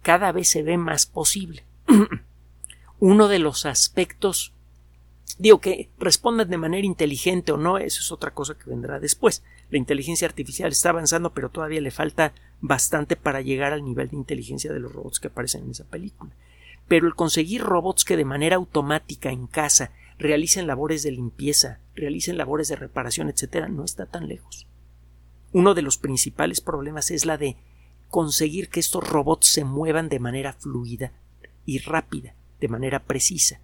cada 0.02 0.32
vez 0.32 0.50
se 0.50 0.64
ve 0.64 0.78
más 0.78 1.06
posible. 1.06 1.64
Uno 3.00 3.28
de 3.28 3.40
los 3.40 3.66
aspectos 3.66 4.54
Digo 5.40 5.62
que 5.62 5.90
respondan 5.98 6.50
de 6.50 6.58
manera 6.58 6.86
inteligente 6.86 7.54
o 7.54 7.58
no, 7.58 7.78
eso 7.78 8.02
es 8.02 8.12
otra 8.12 8.32
cosa 8.32 8.56
que 8.56 8.70
vendrá 8.70 9.00
después. 9.00 9.42
La 9.70 9.78
inteligencia 9.78 10.28
artificial 10.28 10.70
está 10.72 10.90
avanzando, 10.90 11.34
pero 11.34 11.50
todavía 11.50 11.80
le 11.80 11.92
falta 11.92 12.34
bastante 12.60 13.16
para 13.16 13.40
llegar 13.40 13.72
al 13.72 13.86
nivel 13.86 14.10
de 14.10 14.18
inteligencia 14.18 14.74
de 14.74 14.82
los 14.82 14.92
robots 14.92 15.22
que 15.22 15.28
aparecen 15.28 15.64
en 15.64 15.72
esa 15.72 15.86
película. 15.86 16.32
Pero 16.90 17.08
el 17.08 17.16
conseguir 17.16 17.62
robots 17.62 18.04
que 18.04 18.18
de 18.18 18.26
manera 18.26 18.58
automática 18.58 19.32
en 19.32 19.48
casa 19.48 19.92
realicen 20.18 20.68
labores 20.68 21.04
de 21.04 21.12
limpieza, 21.12 21.80
realicen 21.96 22.38
labores 22.38 22.68
de 22.68 22.76
reparación, 22.76 23.30
etcétera, 23.30 23.70
no 23.70 23.86
está 23.86 24.08
tan 24.08 24.28
lejos. 24.28 24.68
Uno 25.52 25.74
de 25.74 25.82
los 25.82 25.98
principales 25.98 26.62
problemas 26.62 27.12
es 27.12 27.26
la 27.26 27.38
de 27.38 27.58
conseguir 28.10 28.70
que 28.70 28.80
estos 28.80 29.08
robots 29.08 29.48
se 29.48 29.64
muevan 29.64 30.10
de 30.10 30.20
manera 30.20 30.54
fluida 30.54 31.12
y 31.66 31.80
rápida, 31.80 32.34
de 32.60 32.68
manera 32.68 33.04
precisa 33.04 33.60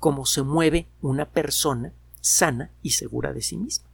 como 0.00 0.24
se 0.24 0.42
mueve 0.42 0.88
una 1.02 1.26
persona 1.26 1.92
sana 2.20 2.72
y 2.82 2.90
segura 2.90 3.32
de 3.32 3.42
sí 3.42 3.56
misma. 3.56 3.88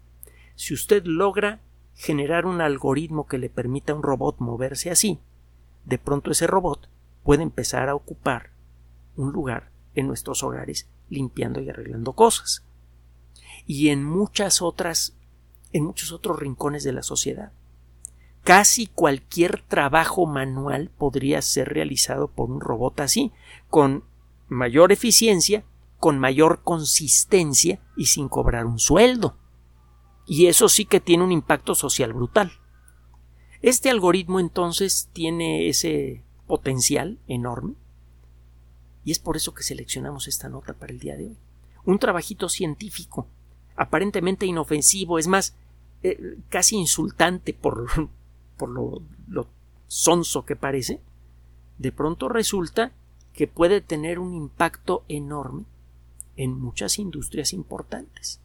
Si 0.54 0.72
usted 0.72 1.04
logra 1.04 1.60
generar 1.94 2.46
un 2.46 2.60
algoritmo 2.60 3.26
que 3.26 3.38
le 3.38 3.50
permita 3.50 3.92
a 3.92 3.96
un 3.96 4.02
robot 4.02 4.36
moverse 4.38 4.90
así, 4.90 5.18
de 5.84 5.98
pronto 5.98 6.30
ese 6.30 6.46
robot 6.46 6.88
puede 7.24 7.42
empezar 7.42 7.88
a 7.88 7.94
ocupar 7.94 8.50
un 9.16 9.32
lugar 9.32 9.70
en 9.94 10.06
nuestros 10.06 10.42
hogares 10.44 10.88
limpiando 11.10 11.60
y 11.60 11.68
arreglando 11.68 12.12
cosas. 12.12 12.64
Y 13.66 13.88
en 13.88 14.04
muchas 14.04 14.62
otras, 14.62 15.16
en 15.72 15.84
muchos 15.84 16.12
otros 16.12 16.38
rincones 16.38 16.84
de 16.84 16.92
la 16.92 17.02
sociedad. 17.02 17.52
Casi 18.44 18.86
cualquier 18.86 19.60
trabajo 19.62 20.26
manual 20.26 20.90
podría 20.96 21.42
ser 21.42 21.68
realizado 21.68 22.28
por 22.28 22.50
un 22.50 22.60
robot 22.60 23.00
así, 23.00 23.32
con 23.68 24.04
mayor 24.48 24.92
eficiencia 24.92 25.64
con 25.98 26.18
mayor 26.18 26.62
consistencia 26.62 27.80
y 27.96 28.06
sin 28.06 28.28
cobrar 28.28 28.66
un 28.66 28.78
sueldo. 28.78 29.36
Y 30.26 30.46
eso 30.46 30.68
sí 30.68 30.84
que 30.84 31.00
tiene 31.00 31.24
un 31.24 31.32
impacto 31.32 31.74
social 31.74 32.12
brutal. 32.12 32.52
Este 33.62 33.90
algoritmo 33.90 34.38
entonces 34.38 35.08
tiene 35.12 35.68
ese 35.68 36.22
potencial 36.46 37.18
enorme 37.26 37.74
y 39.04 39.12
es 39.12 39.18
por 39.18 39.36
eso 39.36 39.54
que 39.54 39.62
seleccionamos 39.62 40.28
esta 40.28 40.48
nota 40.48 40.74
para 40.74 40.92
el 40.92 40.98
día 40.98 41.16
de 41.16 41.26
hoy. 41.26 41.38
Un 41.84 41.98
trabajito 41.98 42.48
científico, 42.48 43.28
aparentemente 43.76 44.46
inofensivo, 44.46 45.18
es 45.18 45.26
más, 45.26 45.54
eh, 46.02 46.38
casi 46.48 46.76
insultante 46.76 47.54
por, 47.54 47.86
por 48.56 48.68
lo, 48.68 49.02
lo 49.28 49.46
sonso 49.86 50.44
que 50.44 50.56
parece, 50.56 51.00
de 51.78 51.92
pronto 51.92 52.28
resulta 52.28 52.92
que 53.32 53.46
puede 53.46 53.80
tener 53.80 54.18
un 54.18 54.34
impacto 54.34 55.04
enorme 55.08 55.64
en 56.36 56.58
muchas 56.58 56.98
industrias 56.98 57.52
importantes. 57.52 58.40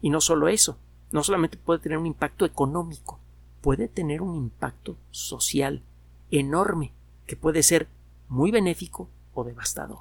Y 0.00 0.10
no 0.10 0.20
solo 0.20 0.48
eso, 0.48 0.78
no 1.12 1.22
solamente 1.22 1.56
puede 1.56 1.80
tener 1.80 1.98
un 1.98 2.06
impacto 2.06 2.44
económico, 2.44 3.20
puede 3.60 3.88
tener 3.88 4.20
un 4.20 4.36
impacto 4.36 4.96
social 5.10 5.82
enorme 6.30 6.92
que 7.26 7.36
puede 7.36 7.62
ser 7.62 7.88
muy 8.28 8.50
benéfico 8.50 9.08
o 9.34 9.44
devastador. 9.44 10.00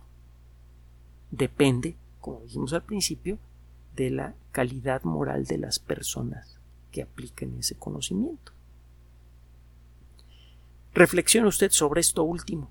Depende, 1.29 1.95
como 2.19 2.41
dijimos 2.41 2.73
al 2.73 2.83
principio, 2.83 3.37
de 3.95 4.09
la 4.09 4.35
calidad 4.51 5.03
moral 5.03 5.45
de 5.45 5.57
las 5.57 5.79
personas 5.79 6.59
que 6.91 7.01
apliquen 7.01 7.57
ese 7.59 7.75
conocimiento. 7.75 8.51
Reflexione 10.93 11.47
usted 11.47 11.71
sobre 11.71 12.01
esto 12.01 12.23
último 12.23 12.69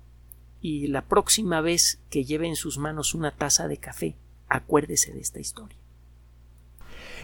y 0.61 0.87
la 0.87 1.01
próxima 1.03 1.61
vez 1.61 1.99
que 2.09 2.23
lleve 2.23 2.47
en 2.47 2.55
sus 2.55 2.77
manos 2.77 3.15
una 3.15 3.31
taza 3.31 3.67
de 3.67 3.77
café 3.77 4.15
Acuérdese 4.51 5.13
de 5.13 5.21
esta 5.21 5.39
historia. 5.39 5.77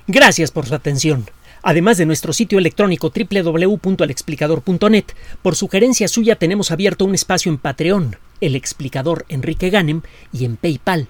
Gracias 0.07 0.51
por 0.51 0.65
su 0.65 0.73
atención. 0.73 1.25
Además 1.61 1.97
de 1.97 2.05
nuestro 2.05 2.31
sitio 2.31 2.57
electrónico 2.57 3.11
www.alexplicador.net, 3.11 5.05
por 5.41 5.57
sugerencia 5.57 6.07
suya 6.07 6.37
tenemos 6.37 6.71
abierto 6.71 7.03
un 7.03 7.15
espacio 7.15 7.51
en 7.51 7.57
Patreon, 7.57 8.15
el 8.39 8.55
explicador 8.55 9.25
Enrique 9.27 9.69
Ganem, 9.69 10.03
y 10.31 10.45
en 10.45 10.55
PayPal, 10.55 11.09